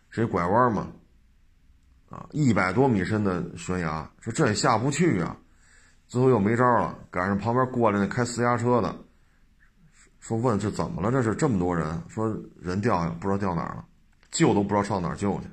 [0.09, 0.87] 是一拐弯嘛，
[2.09, 5.37] 啊，一百多米深的悬崖，说这也下不去啊，
[6.07, 8.95] 最后又没招了，赶上旁边过来那开私家车的。
[10.19, 11.11] 说问这怎么了？
[11.11, 13.85] 这是这么多人，说人掉下不知道掉哪儿了，
[14.31, 15.47] 救都不知道上哪儿救去。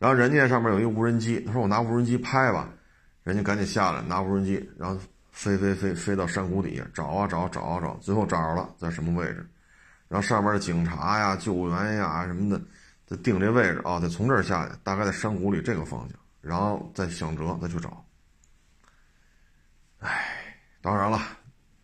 [0.00, 2.70] 然后人家上面有一个无人机，他说我拿无人机拍吧，
[3.22, 4.98] 人家赶紧下来拿无人机，然后
[5.30, 9.46] 飞飞飞飞到山谷底下找啊找找啊找，最后找着了在什么位置，
[10.08, 12.60] 然后上面的警察呀、救援呀什么的，
[13.06, 18.04] 再定这位置啊，得从这儿下去，大概在山谷里这个方向，然后再想辙再去找。
[19.98, 21.20] 哎，当然了。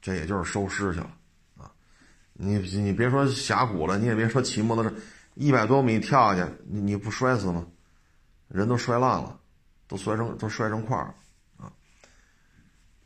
[0.00, 1.10] 这也就是收尸去了，
[1.56, 1.68] 啊，
[2.34, 4.96] 你你别说峡谷了，你也别说骑摩托车，
[5.34, 7.66] 一百多米跳下去，你你不摔死吗？
[8.48, 9.38] 人都摔烂了，
[9.86, 11.14] 都摔成都摔成块儿，
[11.56, 11.72] 啊，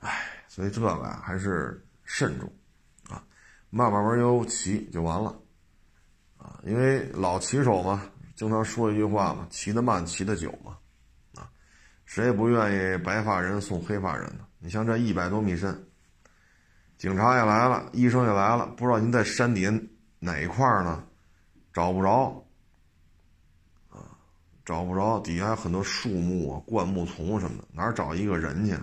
[0.00, 2.52] 哎，所以这个呀还是慎重，
[3.08, 3.22] 啊，
[3.70, 5.34] 慢慢慢悠骑就完了，
[6.36, 8.02] 啊，因为老骑手嘛，
[8.34, 10.76] 经常说一句话嘛，骑得慢，骑得久嘛，
[11.34, 11.50] 啊，
[12.04, 14.46] 谁也不愿意白发人送黑发人呢。
[14.58, 15.86] 你像这一百多米深。
[16.98, 19.66] 警察也来了，医生也来了，不知道您在山底
[20.18, 21.02] 哪一块呢？
[21.72, 22.46] 找不着，
[24.64, 28.76] 找不着，底下有很多树木啊、灌木丛什么的，哪找一个人去？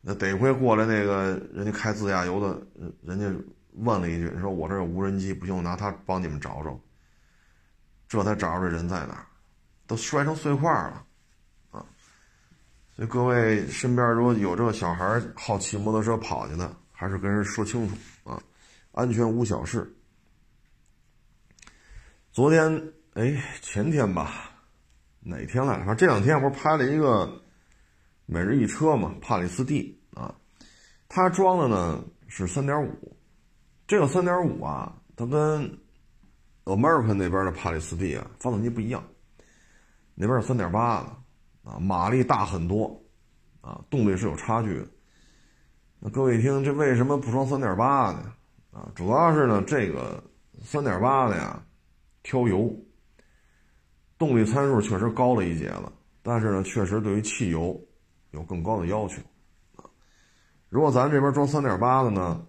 [0.00, 2.60] 那得亏过来那个人家开自驾游的，
[3.02, 3.26] 人家
[3.74, 6.78] 问了一句，说我这有无人机，不行，我拿它帮你们找找。
[8.08, 9.26] 这才找着这人在哪儿，
[9.86, 11.06] 都摔成碎块了。
[11.70, 11.86] 啊
[12.94, 17.96] 所以各位身边如果有这个小孩好骑摩托车跑去的，还是跟人说清楚
[18.30, 18.38] 啊，
[18.92, 19.90] 安全无小事。
[22.32, 24.50] 昨天哎，前天吧，
[25.20, 25.84] 哪天来着？
[25.84, 27.42] 反正这两天不是拍了一个
[28.24, 30.34] 每日一车嘛，帕里斯蒂啊，
[31.08, 33.16] 它装的呢是三点五，
[33.86, 35.78] 这个三点五啊，它跟
[36.64, 39.04] American 那边的帕里斯蒂啊发动机不一样，
[40.14, 41.16] 那边是三点八的。
[41.70, 43.00] 啊，马力大很多，
[43.60, 44.86] 啊，动力是有差距的。
[46.00, 48.32] 那各位一听，这为什么不装三点八呢？
[48.72, 50.20] 啊，主要是呢，这个
[50.64, 51.64] 三点八的呀，
[52.24, 52.74] 挑油，
[54.22, 55.92] 动力参数确实高了一截了，
[56.22, 57.76] 但是呢，确实对于汽油
[58.30, 59.20] 有更高的要求。
[59.74, 59.90] 啊，
[60.68, 62.46] 如果咱这边装三点八的呢，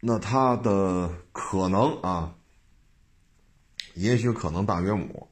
[0.00, 2.32] 那它的可能啊，
[3.94, 5.28] 也许可能大约亩，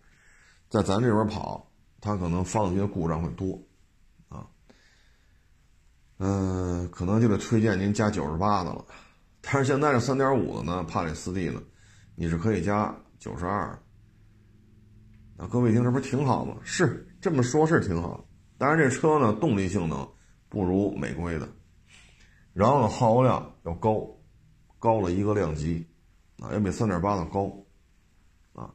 [0.68, 1.70] 在咱这边跑。
[2.06, 3.58] 它可能发动机故障会多，
[4.28, 4.46] 啊，
[6.18, 8.84] 嗯，可能就得推荐您加九十八的了。
[9.40, 11.62] 但是现在这三点五的呢，帕里斯蒂呢，
[12.14, 13.78] 你是可以加九十二。
[15.36, 16.56] 那各位一听，这不是挺好吗？
[16.62, 18.24] 是这么说，是挺好。
[18.56, 20.08] 当然，这车呢，动力性能
[20.48, 21.48] 不如美规的，
[22.52, 24.06] 然后呢，耗油量要高，
[24.78, 25.84] 高了一个量级，
[26.40, 27.52] 啊，要比三点八的高。
[28.54, 28.70] 啊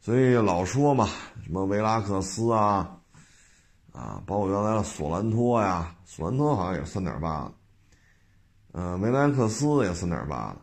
[0.00, 1.08] 所以老说嘛，
[1.44, 2.96] 什么维拉克斯啊，
[3.92, 7.52] 啊，包括原来的索兰托呀，索兰托好像也是三点八的，
[8.70, 10.54] 呃，维莱克斯也三点八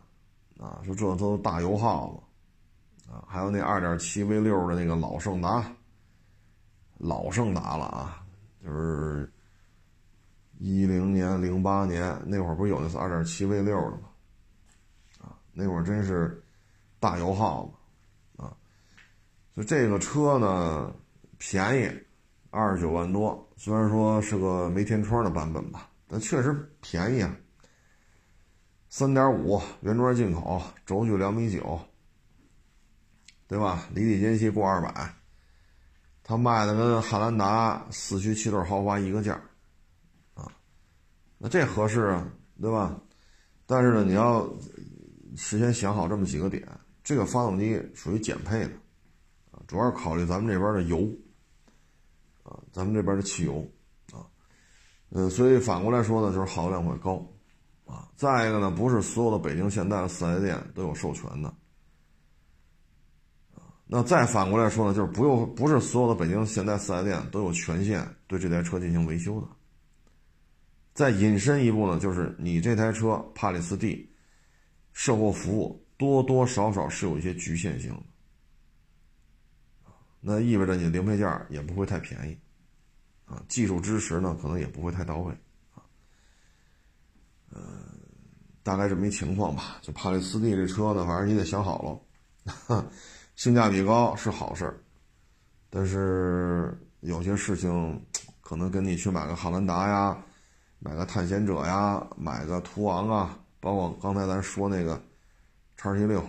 [0.56, 2.23] 的，啊，说这都大油耗子
[3.08, 5.64] 啊，还有那二点七 V 六的那个老胜达，
[6.98, 8.24] 老胜达了啊，
[8.64, 9.30] 就是
[10.58, 14.08] 一零年、零八年那会儿不是有那是二点七 V 六的吗？
[15.20, 16.42] 啊，那会儿真是
[16.98, 18.56] 大油耗子啊，
[19.54, 20.92] 就这个车呢
[21.38, 21.90] 便宜，
[22.50, 27.36] 二十九万多，虽然说是个没天窗的版本吧，但确实便宜啊。
[28.88, 31.80] 三点五原装进口，轴距两米九，
[33.46, 33.88] 对吧？
[33.94, 35.14] 离地间隙过二百，
[36.22, 39.34] 它卖的跟汉兰达四驱七座豪华一个价
[40.34, 40.50] 啊，
[41.38, 42.26] 那这合适啊，
[42.60, 42.98] 对吧？
[43.66, 44.48] 但是呢，你要
[45.36, 46.66] 事先想好这么几个点，
[47.02, 48.72] 这个发动机属于减配的
[49.50, 51.08] 啊，主要是考虑咱们这边的油
[52.42, 53.66] 啊，咱们这边的汽油
[54.12, 54.26] 啊，
[55.10, 57.24] 嗯，所以反过来说呢，就是耗油量会高。
[57.86, 61.54] 啊，再一个呢，不是所有的北京现代的四 S 店都有授权的，
[63.86, 69.48] 那再反过来说呢，就是不用不是所有的北京现代四 S 店都有权限对这台车进行维修的。
[70.94, 74.10] 再引申一步呢，就是你这台车帕里斯蒂
[74.92, 78.02] 售后服务多多少少是有一些局限性的，
[80.20, 82.38] 那意味着你的零配件也不会太便宜，
[83.24, 85.32] 啊，技术支持呢可能也不会太到位。
[85.74, 85.82] 啊
[87.50, 87.60] 呃，
[88.62, 89.78] 大概这么一情况吧。
[89.82, 92.02] 就帕里斯蒂这车呢，反正你得想好
[92.72, 92.82] 了，
[93.36, 94.80] 性价比高是好事儿，
[95.70, 98.04] 但是有些事情
[98.40, 100.16] 可能跟你去买个汉兰达呀、
[100.78, 105.02] 买个探险者呀、买个途昂啊，包括刚才咱说那个
[105.76, 106.20] 叉 T 六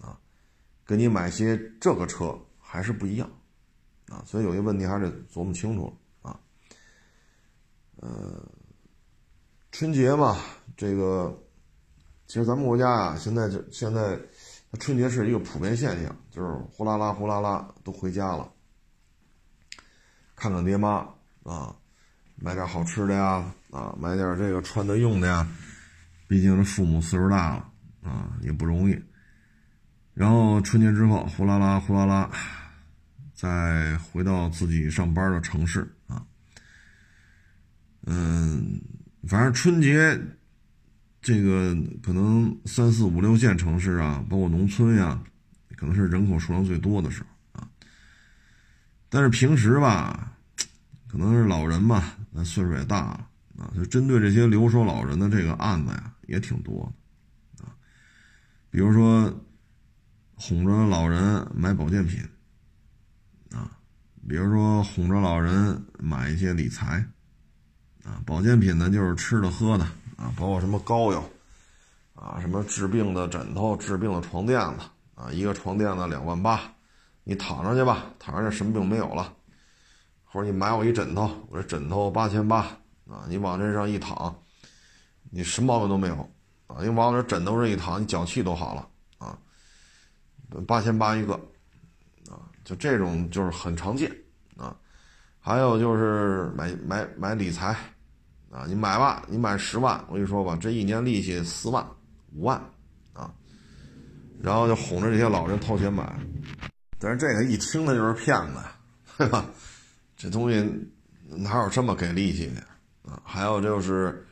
[0.00, 0.18] 啊，
[0.84, 3.30] 跟你买些这个车还是不一样
[4.08, 6.38] 啊，所以有些问题还是得琢磨清楚啊，
[7.96, 8.42] 呃。
[9.70, 10.38] 春节嘛，
[10.76, 11.38] 这个
[12.26, 14.18] 其实咱们国家啊，现在就现在，
[14.78, 18.50] 春节是一个普遍现象，就是呼啦啦呼啦啦都回家了，
[20.36, 21.08] 看看爹妈
[21.42, 21.74] 啊，
[22.36, 25.48] 买点好吃的呀，啊，买点这个穿的用的呀，
[26.26, 28.98] 毕竟这父母岁数大了啊，也不容易。
[30.14, 32.30] 然后春节之后，呼啦啦呼啦啦，
[33.34, 36.24] 再回到自己上班的城市啊，
[38.06, 38.80] 嗯。
[39.26, 40.18] 反正春节，
[41.28, 45.22] 这个可能三四五六线城市啊，包括农村呀，
[45.76, 47.68] 可能是人口数量最多的时候啊。
[49.10, 50.32] 但是平时吧，
[51.06, 56.90] 可能是老人吧，那岁数也大了啊，就针对这些留守老人的这个案子呀，也挺多
[57.58, 57.76] 的啊。
[58.70, 59.30] 比如说，
[60.34, 62.22] 哄着老人买保健品
[63.50, 63.70] 啊，
[64.26, 67.06] 比如说哄着老人买一些理财。
[68.02, 69.86] 啊，保健品呢，就是吃的喝的
[70.18, 71.22] 啊，包括什么膏药，
[72.16, 74.80] 啊，什么治病的枕头、治病的床垫子
[75.14, 76.60] 啊，一个床垫子两万八，
[77.22, 79.32] 你躺上去吧，躺上去什么病没有了，
[80.24, 82.62] 或者你买我一枕头，我这枕头八千八
[83.08, 84.36] 啊，你往这上一躺，
[85.30, 86.14] 你什么毛病都没有
[86.66, 88.88] 啊，你往这枕头上一躺，你脚气都好了
[89.18, 89.38] 啊，
[90.66, 91.34] 八千八一个
[92.28, 94.10] 啊，就这种就是很常见
[94.56, 94.76] 啊，
[95.38, 97.76] 还有就是买买买理财。
[98.50, 101.86] 啊，你买吧，你买十万，我跟你说吧，这一年利息四万、
[102.32, 102.58] 五万，
[103.12, 103.30] 啊，
[104.40, 106.18] 然后就哄着这些老人掏钱买，
[106.98, 108.60] 但是这个一听的就是骗子，
[109.18, 109.44] 对吧？
[110.16, 110.66] 这东西
[111.26, 112.60] 哪有这么给利息的
[113.10, 113.20] 啊？
[113.22, 114.26] 还有就是，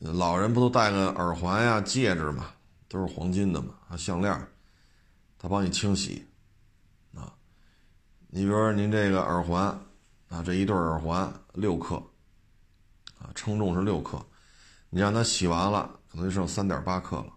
[0.00, 2.46] 老人不都戴个耳环呀、戒指嘛，
[2.88, 4.36] 都是黄金的嘛，啊项链，
[5.38, 6.26] 他帮你清洗，
[7.14, 7.32] 啊，
[8.26, 9.66] 你比如说您这个耳环，
[10.28, 12.02] 啊，这一对耳环六克。
[13.34, 14.18] 称重是六克，
[14.90, 17.32] 你让它洗完了，可能就剩三点八克了，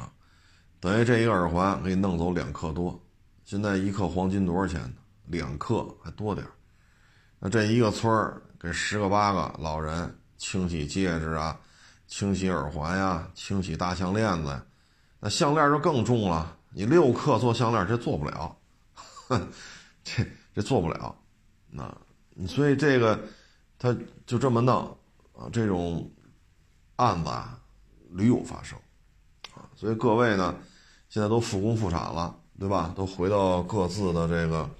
[0.00, 0.12] 啊，
[0.80, 2.98] 等于这一个耳环给你弄走两克多。
[3.44, 4.94] 现在一克黄金多少钱呢？
[5.26, 6.46] 两克还多点
[7.38, 11.58] 那这一个村儿给十个八个老人清洗戒指啊，
[12.06, 14.64] 清洗耳环呀，清洗大项链子呀，
[15.20, 16.56] 那项链就更重了。
[16.70, 18.56] 你六克做项链这做不了，
[20.04, 21.14] 这这做不了。
[21.68, 21.94] 那
[22.46, 23.18] 所以这个。
[23.82, 23.92] 他
[24.24, 24.96] 就这么弄，
[25.32, 26.08] 啊，这种
[26.94, 27.58] 案子啊
[28.10, 28.78] 屡有发生，
[29.56, 30.54] 啊，所以各位呢，
[31.08, 32.92] 现在都复工复产了，对吧？
[32.94, 34.70] 都回到各自的这个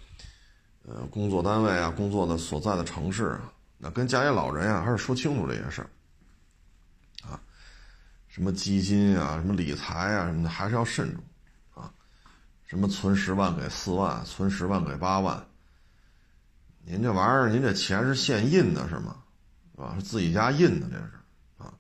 [0.86, 5.90] 呃工作单位啊，工作的所在的城市啊，那跟家里老人呀还是说清楚这些事儿，
[7.28, 7.42] 啊，
[8.28, 11.24] 什么基金啊，什么理财啊，什么的还是要慎重，
[11.74, 11.92] 啊，
[12.66, 15.44] 什么存十万给四万，存十万给八万。
[16.84, 19.16] 您这玩意儿，您这钱是现印的，是吗？
[19.74, 19.94] 是吧？
[19.96, 21.12] 是自己家印的，这是
[21.56, 21.72] 啊。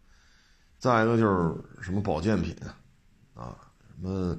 [0.78, 2.56] 再一个就是什么保健品
[3.34, 3.56] 啊，啊
[3.88, 4.36] 什么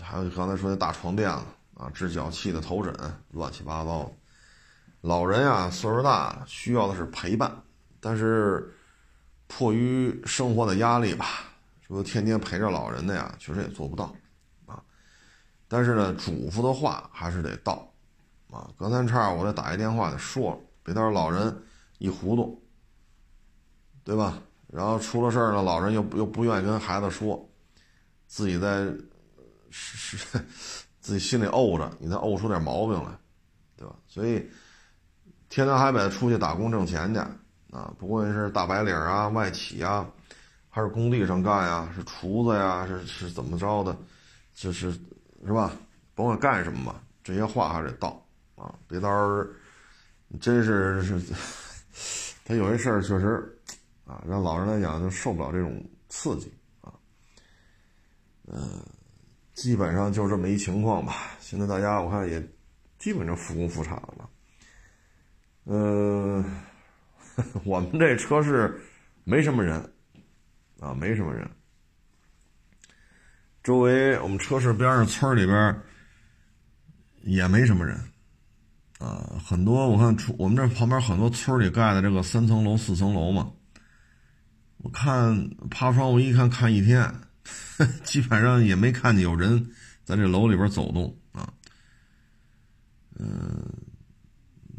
[0.00, 1.44] 还有刚才说的大床垫子
[1.74, 2.92] 啊，治脚气的头枕，
[3.30, 4.10] 乱七八糟的。
[5.00, 7.52] 老人呀，岁数大了，需要的是陪伴，
[8.00, 8.72] 但是
[9.46, 11.44] 迫于生活的压力吧，
[11.86, 14.14] 说天天陪着老人的呀，确实也做不到
[14.66, 14.82] 啊。
[15.68, 17.91] 但是呢，嘱咐的话还是得到。
[18.52, 21.62] 啊，隔三差五我得打一电话得说，别到时候老人
[21.98, 22.62] 一糊涂，
[24.04, 24.38] 对吧？
[24.68, 27.46] 然后出了事儿了，老人又又不愿意跟孩子说，
[28.26, 28.84] 自己在
[29.70, 30.38] 是是
[31.00, 33.10] 自己心里怄着，你再怄出点毛病来，
[33.76, 33.94] 对吧？
[34.06, 34.50] 所以
[35.48, 37.20] 天南海北的出去打工挣钱去
[37.70, 40.06] 啊，不管是大白领啊、外企啊，
[40.70, 43.96] 还是工地上干呀，是厨子呀，是是怎么着的，
[44.54, 44.92] 就是
[45.44, 45.72] 是吧？
[46.14, 48.21] 甭管干什么吧，这些话还得到。
[48.62, 51.34] 啊，别到时候真是是，
[52.44, 53.58] 他有些事儿确实
[54.06, 56.94] 啊，让老人来讲就受不了这种刺激啊。
[58.46, 58.80] 嗯，
[59.52, 61.36] 基本上就这么一情况吧。
[61.40, 62.40] 现在大家我看也
[62.98, 64.30] 基本上复工复产了。
[65.64, 66.44] 嗯，
[67.64, 68.80] 我们这车市
[69.24, 69.92] 没什么人
[70.78, 71.50] 啊，没什么人。
[73.64, 75.82] 周围我们车市边上村里边
[77.22, 77.98] 也没什么人。
[79.02, 83.50] 啊，很多我看出我们这旁边很多村里盖的这个三层楼、四层楼嘛，
[84.76, 87.12] 我看趴窗户一看看一天，
[88.04, 89.68] 基本上也没看见有人
[90.04, 91.52] 在这楼里边走动啊。
[93.18, 93.60] 嗯，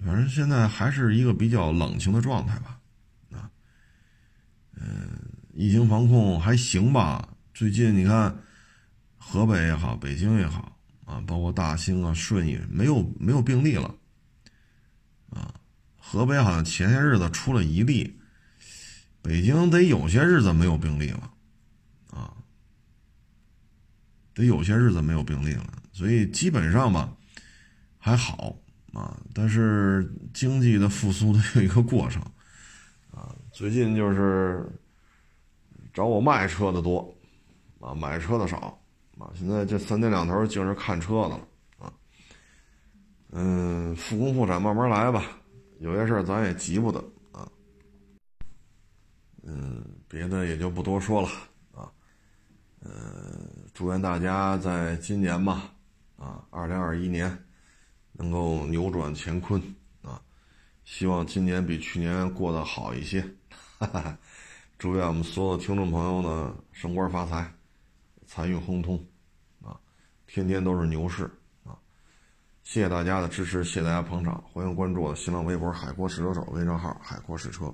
[0.06, 2.80] 反正现在还是一个比较冷清的状态吧。
[3.34, 3.52] 啊，
[4.78, 5.20] 嗯，
[5.54, 7.28] 疫情防控还行吧？
[7.54, 8.34] 最近你看，
[9.18, 13.94] 河北也好，北京也好啊，包括大兴啊、顺义，没有没有病例了。
[15.34, 15.54] 啊，
[15.98, 18.20] 河北好像前些日子出了一例，
[19.22, 21.34] 北京得有些日子没有病例了，
[22.12, 22.34] 啊，
[24.34, 27.16] 得有些日子没有病例了，所以基本上吧
[27.98, 28.56] 还好
[28.94, 32.22] 啊，但是经济的复苏它有一个过程，
[33.12, 34.68] 啊，最近就是
[35.94, 37.16] 找我卖车的多，
[37.80, 38.80] 啊，买车的少，
[39.18, 41.48] 啊，现在这三天两头净是看车的了。
[43.36, 45.26] 嗯，复工复产慢慢来吧，
[45.80, 47.50] 有些事儿咱也急不得啊。
[49.42, 51.28] 嗯，别的也就不多说了
[51.72, 51.92] 啊。
[52.82, 55.74] 嗯，祝愿大家在今年吧，
[56.16, 57.36] 啊，二零二一年
[58.12, 59.60] 能够扭转乾坤
[60.04, 60.22] 啊。
[60.84, 63.20] 希望今年比去年过得好一些。
[63.80, 64.16] 哈哈，
[64.78, 67.52] 祝愿我们所有听众朋友呢升官发财，
[68.28, 69.04] 财运亨通
[69.60, 69.80] 啊，
[70.28, 71.28] 天天都是牛市。
[72.74, 77.72] 谢谢大家的支持，谢谢大家捧场，欢迎关注我的新浪微博“海阔试车手”微信号“海阔试车”。